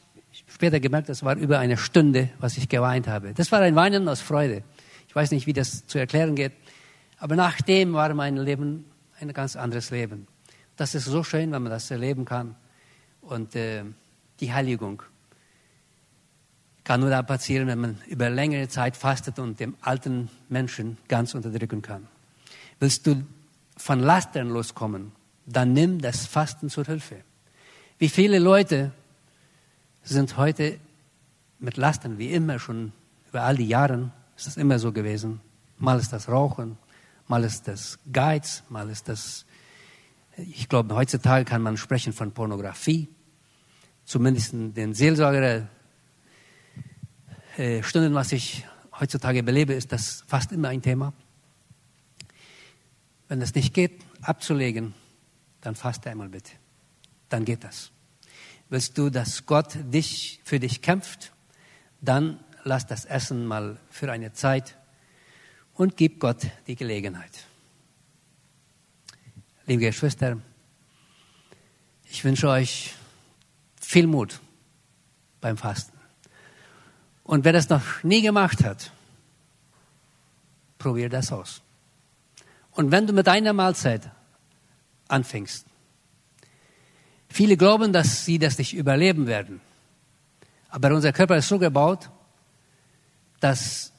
später 0.56 0.80
gemerkt, 0.80 1.10
das 1.10 1.22
war 1.22 1.36
über 1.36 1.58
eine 1.58 1.76
Stunde, 1.76 2.30
was 2.38 2.56
ich 2.56 2.70
geweint 2.70 3.08
habe. 3.08 3.34
Das 3.34 3.52
war 3.52 3.60
ein 3.60 3.76
Weinen 3.76 4.08
aus 4.08 4.22
Freude. 4.22 4.62
Ich 5.06 5.14
weiß 5.14 5.30
nicht, 5.32 5.46
wie 5.46 5.52
das 5.52 5.86
zu 5.86 5.98
erklären 5.98 6.34
geht, 6.34 6.52
aber 7.18 7.36
nachdem 7.36 7.92
war 7.92 8.12
mein 8.14 8.38
Leben 8.38 8.86
ein 9.20 9.30
ganz 9.34 9.54
anderes 9.54 9.90
Leben. 9.90 10.26
Das 10.78 10.94
ist 10.94 11.04
so 11.04 11.22
schön, 11.22 11.52
wenn 11.52 11.62
man 11.62 11.70
das 11.70 11.90
erleben 11.90 12.24
kann 12.24 12.56
und 13.20 13.54
äh, 13.54 13.84
die 14.40 14.50
Heiligung 14.50 15.02
kann 16.84 17.00
nur 17.00 17.10
da 17.10 17.22
passieren, 17.22 17.66
wenn 17.66 17.78
man 17.78 17.98
über 18.06 18.30
längere 18.30 18.68
Zeit 18.68 18.96
fastet 18.96 19.38
und 19.38 19.60
dem 19.60 19.74
alten 19.82 20.30
Menschen 20.48 20.96
ganz 21.06 21.34
unterdrücken 21.34 21.82
kann. 21.82 22.06
Willst 22.80 23.06
du 23.06 23.26
von 23.76 24.00
Lastern 24.00 24.48
loskommen, 24.48 25.12
dann 25.44 25.74
nimm 25.74 26.00
das 26.00 26.24
Fasten 26.24 26.70
zur 26.70 26.84
Hilfe. 26.86 27.16
Wie 27.98 28.08
viele 28.08 28.38
Leute 28.38 28.92
sind 30.14 30.36
heute 30.36 30.78
mit 31.58 31.76
Lastern, 31.76 32.18
wie 32.18 32.32
immer 32.32 32.58
schon 32.58 32.92
über 33.28 33.42
all 33.42 33.56
die 33.56 33.66
Jahre, 33.66 34.10
ist 34.36 34.46
das 34.46 34.56
immer 34.56 34.78
so 34.78 34.92
gewesen. 34.92 35.40
Mal 35.78 35.98
ist 35.98 36.12
das 36.12 36.28
Rauchen, 36.28 36.78
mal 37.28 37.44
ist 37.44 37.68
das 37.68 37.98
Geiz, 38.12 38.62
mal 38.68 38.88
ist 38.88 39.08
das, 39.08 39.44
ich 40.36 40.68
glaube, 40.68 40.94
heutzutage 40.94 41.44
kann 41.44 41.62
man 41.62 41.76
sprechen 41.76 42.12
von 42.12 42.32
Pornografie. 42.32 43.08
Zumindest 44.04 44.52
den 44.52 44.94
Seelsorger 44.94 45.68
äh, 47.56 47.82
Stunden, 47.82 48.14
was 48.14 48.32
ich 48.32 48.64
heutzutage 49.00 49.42
belebe, 49.42 49.74
ist 49.74 49.90
das 49.92 50.24
fast 50.26 50.52
immer 50.52 50.68
ein 50.68 50.82
Thema. 50.82 51.12
Wenn 53.28 53.42
es 53.42 53.54
nicht 53.54 53.74
geht, 53.74 54.02
abzulegen, 54.22 54.94
dann 55.60 55.74
faste 55.74 56.10
einmal 56.10 56.28
bitte. 56.28 56.52
Dann 57.28 57.44
geht 57.44 57.64
das. 57.64 57.90
Willst 58.68 58.98
du, 58.98 59.10
dass 59.10 59.46
Gott 59.46 59.76
dich 59.92 60.40
für 60.44 60.58
dich 60.58 60.82
kämpft, 60.82 61.32
dann 62.00 62.40
lass 62.64 62.86
das 62.86 63.04
Essen 63.04 63.46
mal 63.46 63.78
für 63.90 64.10
eine 64.10 64.32
Zeit 64.32 64.76
und 65.74 65.96
gib 65.96 66.18
Gott 66.20 66.46
die 66.66 66.74
Gelegenheit. 66.74 67.46
Liebe 69.66 69.84
Geschwister, 69.84 70.38
ich 72.04 72.24
wünsche 72.24 72.48
euch 72.48 72.94
viel 73.80 74.06
Mut 74.06 74.40
beim 75.40 75.56
Fasten. 75.56 75.96
Und 77.22 77.44
wer 77.44 77.52
das 77.52 77.68
noch 77.68 78.02
nie 78.02 78.22
gemacht 78.22 78.64
hat, 78.64 78.90
probier 80.78 81.08
das 81.08 81.32
aus. 81.32 81.62
Und 82.72 82.90
wenn 82.90 83.06
du 83.06 83.12
mit 83.12 83.28
einer 83.28 83.52
Mahlzeit 83.52 84.10
anfängst, 85.08 85.66
Viele 87.36 87.58
glauben, 87.58 87.92
dass 87.92 88.24
sie 88.24 88.38
das 88.38 88.56
nicht 88.56 88.74
überleben 88.74 89.26
werden. 89.26 89.60
Aber 90.70 90.94
unser 90.94 91.12
Körper 91.12 91.36
ist 91.36 91.48
so 91.48 91.58
gebaut, 91.58 92.08
dass 93.40 93.92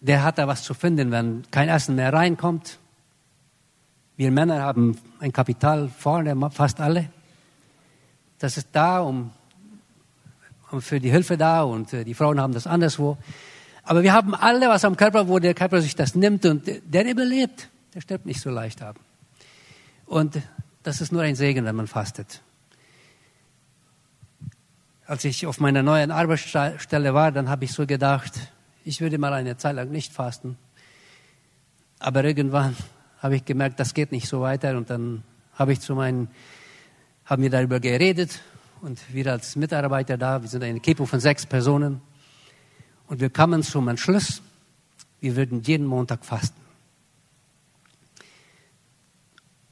der 0.00 0.22
hat 0.22 0.38
da 0.38 0.48
was 0.48 0.62
zu 0.62 0.72
finden, 0.72 1.10
wenn 1.10 1.44
kein 1.50 1.68
Essen 1.68 1.96
mehr 1.96 2.14
reinkommt. 2.14 2.78
Wir 4.16 4.30
Männer 4.30 4.62
haben 4.62 4.96
ein 5.20 5.34
Kapital 5.34 5.90
vorne, 5.90 6.34
fast 6.50 6.80
alle. 6.80 7.10
Das 8.38 8.56
ist 8.56 8.68
da, 8.72 9.00
um, 9.00 9.32
um 10.70 10.80
für 10.80 10.98
die 10.98 11.10
Hilfe 11.10 11.36
da 11.36 11.64
und 11.64 11.92
äh, 11.92 12.04
die 12.04 12.14
Frauen 12.14 12.40
haben 12.40 12.54
das 12.54 12.66
anderswo. 12.66 13.18
Aber 13.82 14.02
wir 14.02 14.14
haben 14.14 14.34
alle 14.34 14.66
was 14.70 14.86
am 14.86 14.96
Körper, 14.96 15.28
wo 15.28 15.38
der 15.38 15.52
Körper 15.52 15.82
sich 15.82 15.94
das 15.94 16.14
nimmt 16.14 16.46
und 16.46 16.62
der 16.66 17.06
überlebt. 17.06 17.68
Der 17.92 18.00
stirbt 18.00 18.24
nicht 18.24 18.40
so 18.40 18.48
leicht 18.48 18.80
ab. 18.80 18.96
Und 20.06 20.40
das 20.84 21.02
ist 21.02 21.12
nur 21.12 21.20
ein 21.20 21.36
Segen, 21.36 21.66
wenn 21.66 21.76
man 21.76 21.86
fastet. 21.86 22.40
Als 25.08 25.24
ich 25.24 25.46
auf 25.46 25.58
meiner 25.58 25.82
neuen 25.82 26.10
Arbeitsstelle 26.10 27.14
war, 27.14 27.32
dann 27.32 27.48
habe 27.48 27.64
ich 27.64 27.72
so 27.72 27.86
gedacht, 27.86 28.52
ich 28.84 29.00
würde 29.00 29.16
mal 29.16 29.32
eine 29.32 29.56
Zeit 29.56 29.74
lang 29.74 29.90
nicht 29.90 30.12
fasten. 30.12 30.58
Aber 31.98 32.22
irgendwann 32.24 32.76
habe 33.18 33.36
ich 33.36 33.46
gemerkt, 33.46 33.80
das 33.80 33.94
geht 33.94 34.12
nicht 34.12 34.28
so 34.28 34.42
weiter. 34.42 34.76
Und 34.76 34.90
dann 34.90 35.24
habe 35.54 35.72
ich 35.72 35.80
zu 35.80 35.94
meinen, 35.94 36.28
haben 37.24 37.42
wir 37.42 37.48
darüber 37.48 37.80
geredet. 37.80 38.42
Und 38.82 39.00
wir 39.10 39.32
als 39.32 39.56
Mitarbeiter 39.56 40.18
da, 40.18 40.42
wir 40.42 40.48
sind 40.50 40.62
eine 40.62 40.78
Kippe 40.78 41.06
von 41.06 41.20
sechs 41.20 41.46
Personen. 41.46 42.02
Und 43.06 43.20
wir 43.22 43.30
kamen 43.30 43.62
zum 43.62 43.88
Entschluss, 43.88 44.42
wir 45.20 45.36
würden 45.36 45.62
jeden 45.62 45.86
Montag 45.86 46.22
fasten. 46.22 46.60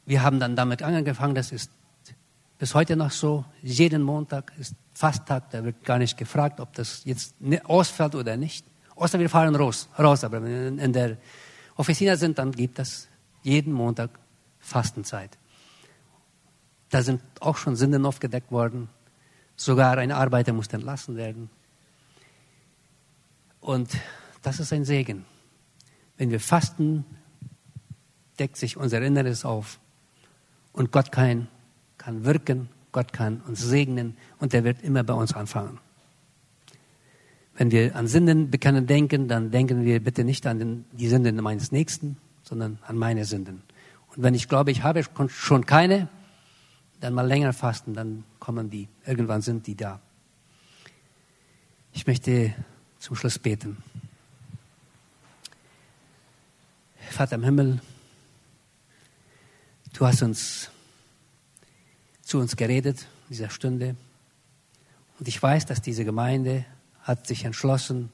Wir 0.07 0.23
haben 0.23 0.41
dann 0.41 0.57
damit 0.57 0.83
angefangen, 0.83 1.35
das 1.35 1.53
ist 1.53 1.71
bis 2.59 2.75
heute 2.75 2.97
noch 2.97 3.11
so. 3.11 3.45
Jeden 3.63 4.03
Montag 4.03 4.53
ist 4.59 4.75
Fasttag, 4.95 5.51
da 5.51 5.63
wird 5.65 5.85
gar 5.85 5.99
nicht 5.99 6.17
gefragt, 6.17 6.61
ob 6.61 6.73
das 6.75 7.03
jetzt 7.05 7.41
ne, 7.41 7.61
ausfällt 7.65 8.15
oder 8.15 8.37
nicht. 8.37 8.65
Außer 8.95 9.19
wir 9.19 9.29
fahren 9.29 9.55
raus, 9.55 9.89
raus. 9.99 10.25
Aber 10.25 10.43
wenn 10.43 10.77
wir 10.77 10.85
in 10.85 10.93
der 10.93 11.19
Offizina 11.77 12.17
sind, 12.17 12.39
dann 12.39 12.53
gibt 12.53 12.79
es 12.79 13.09
jeden 13.43 13.73
Montag 13.73 14.11
Fastenzeit. 14.59 15.37
Da 16.89 17.03
sind 17.03 17.21
auch 17.41 17.57
schon 17.57 17.77
Sünden 17.77 18.07
aufgedeckt 18.07 18.51
worden. 18.51 18.89
Sogar 19.57 19.99
ein 19.99 20.13
Arbeiter 20.13 20.53
muss 20.53 20.69
entlassen 20.69 21.17
werden. 21.17 21.51
Und 23.61 23.91
das 24.43 24.61
ist 24.61 24.73
ein 24.73 24.85
Segen. 24.85 25.25
Wenn 26.17 26.31
wir 26.31 26.41
fasten, 26.41 27.05
deckt 28.39 28.57
sich 28.57 28.77
unser 28.77 29.03
Inneres 29.03 29.45
auf. 29.45 29.79
Und 30.73 30.93
Gott 30.93 31.11
kann, 31.13 31.49
kann 32.07 32.25
wirken, 32.25 32.69
Gott 32.93 33.13
kann 33.13 33.41
uns 33.49 33.61
segnen 33.61 34.17
und 34.39 34.55
er 34.55 34.63
wird 34.63 34.81
immer 34.83 35.03
bei 35.03 35.13
uns 35.13 35.33
anfangen. 35.33 35.81
Wenn 37.57 37.73
wir 37.73 37.97
an 37.97 38.07
Sünden 38.07 38.49
bekennen 38.49 38.87
denken, 38.87 39.27
dann 39.27 39.51
denken 39.51 39.85
wir 39.85 39.99
bitte 39.99 40.23
nicht 40.23 40.47
an 40.47 40.61
den, 40.61 40.85
die 40.93 41.09
Sünden 41.09 41.35
meines 41.43 41.73
Nächsten, 41.73 42.17
sondern 42.45 42.79
an 42.87 42.97
meine 42.97 43.25
Sünden. 43.25 43.63
Und 44.15 44.23
wenn 44.23 44.35
ich 44.35 44.49
glaube, 44.49 44.71
ich 44.71 44.85
habe 44.85 45.03
schon 45.27 45.67
keine, 45.67 46.09
dann 47.01 47.13
mal 47.13 47.27
länger 47.27 47.53
fasten, 47.53 47.93
dann 47.93 48.23
kommen 48.39 48.71
die. 48.71 48.87
Irgendwann 49.05 49.43
sind 49.43 49.67
die 49.67 49.75
da. 49.75 50.01
Ich 51.93 52.07
möchte 52.07 52.55
zum 53.01 53.17
Schluss 53.17 53.41
beten. 53.41 53.79
Vater 57.11 57.35
im 57.35 57.43
Himmel, 57.43 57.81
du 59.93 60.07
hast 60.07 60.23
uns 60.23 60.71
zu 62.27 62.41
uns 62.41 62.57
geredet 62.57 63.03
in 63.03 63.29
dieser 63.37 63.51
Stunde. 63.51 63.95
Und 65.21 65.29
ich 65.29 65.41
weiß, 65.41 65.65
dass 65.65 65.81
diese 65.81 66.05
Gemeinde 66.05 66.65
hat 67.03 67.25
sich 67.29 67.45
entschlossen, 67.45 68.11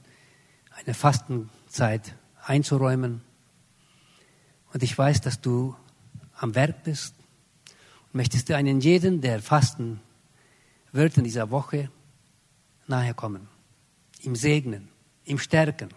eine 0.85 0.93
Fastenzeit 0.93 2.15
einzuräumen. 2.45 3.23
Und 4.75 4.83
ich 4.83 4.97
weiß, 4.97 5.23
dass 5.23 5.41
du 5.41 5.75
am 6.37 6.55
Werk 6.55 6.85
bist 6.85 7.15
und 8.13 8.17
möchtest 8.17 8.51
du 8.51 8.57
einen 8.57 8.81
jeden, 8.81 9.23
der 9.23 9.41
fasten 9.41 10.01
wird 10.93 11.17
in 11.17 11.25
dieser 11.25 11.51
Woche, 11.51 11.91
nahe 12.87 13.15
kommen, 13.15 13.49
ihm 14.21 14.37
segnen, 14.37 14.89
ihm 15.25 15.39
stärken, 15.39 15.89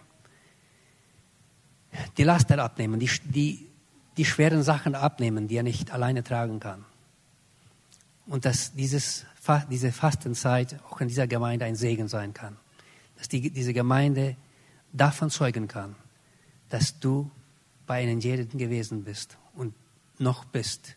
die 2.16 2.24
Laster 2.24 2.62
abnehmen, 2.62 2.98
die, 2.98 3.10
die, 3.24 3.68
die 4.16 4.24
schweren 4.24 4.62
Sachen 4.62 4.94
abnehmen, 4.94 5.48
die 5.48 5.56
er 5.56 5.62
nicht 5.62 5.90
alleine 5.90 6.24
tragen 6.24 6.60
kann. 6.60 6.86
Und 8.26 8.44
dass 8.44 8.74
dieses, 8.74 9.24
diese 9.70 9.92
Fastenzeit 9.92 10.80
auch 10.90 11.00
in 11.00 11.08
dieser 11.08 11.26
Gemeinde 11.26 11.64
ein 11.64 11.76
Segen 11.76 12.08
sein 12.08 12.34
kann 12.34 12.56
dass 13.16 13.28
die, 13.28 13.50
diese 13.50 13.72
Gemeinde 13.72 14.36
davon 14.92 15.30
zeugen 15.30 15.68
kann, 15.68 15.96
dass 16.68 16.98
du 16.98 17.30
bei 17.86 18.02
einem 18.02 18.20
jeden 18.20 18.58
gewesen 18.58 19.04
bist 19.04 19.36
und 19.54 19.74
noch 20.18 20.44
bist 20.44 20.96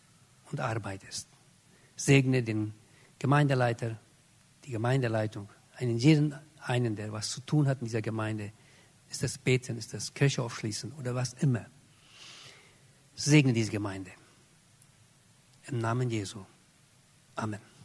und 0.52 0.60
arbeitest. 0.60 1.28
Segne 1.96 2.44
den 2.44 2.74
Gemeindeleiter, 3.20 4.00
die 4.66 4.72
Gemeindeleitung, 4.72 5.50
einen 5.78 5.98
jeden 5.98 6.36
einen, 6.62 6.96
der 6.96 7.12
was 7.12 7.30
zu 7.30 7.42
tun 7.42 7.68
hat 7.68 7.80
in 7.80 7.86
dieser 7.86 8.02
Gemeinde. 8.02 8.52
Ist 9.10 9.24
das 9.24 9.38
Beten, 9.38 9.78
ist 9.78 9.94
das 9.94 10.14
Kirche 10.14 10.44
aufschließen 10.44 10.92
oder 10.94 11.16
was 11.16 11.34
immer. 11.34 11.66
Segne 13.16 13.54
diese 13.54 13.72
Gemeinde. 13.72 14.12
Im 15.68 15.80
Namen 15.80 16.10
Jesu. 16.10 16.46
Amen. 17.40 17.79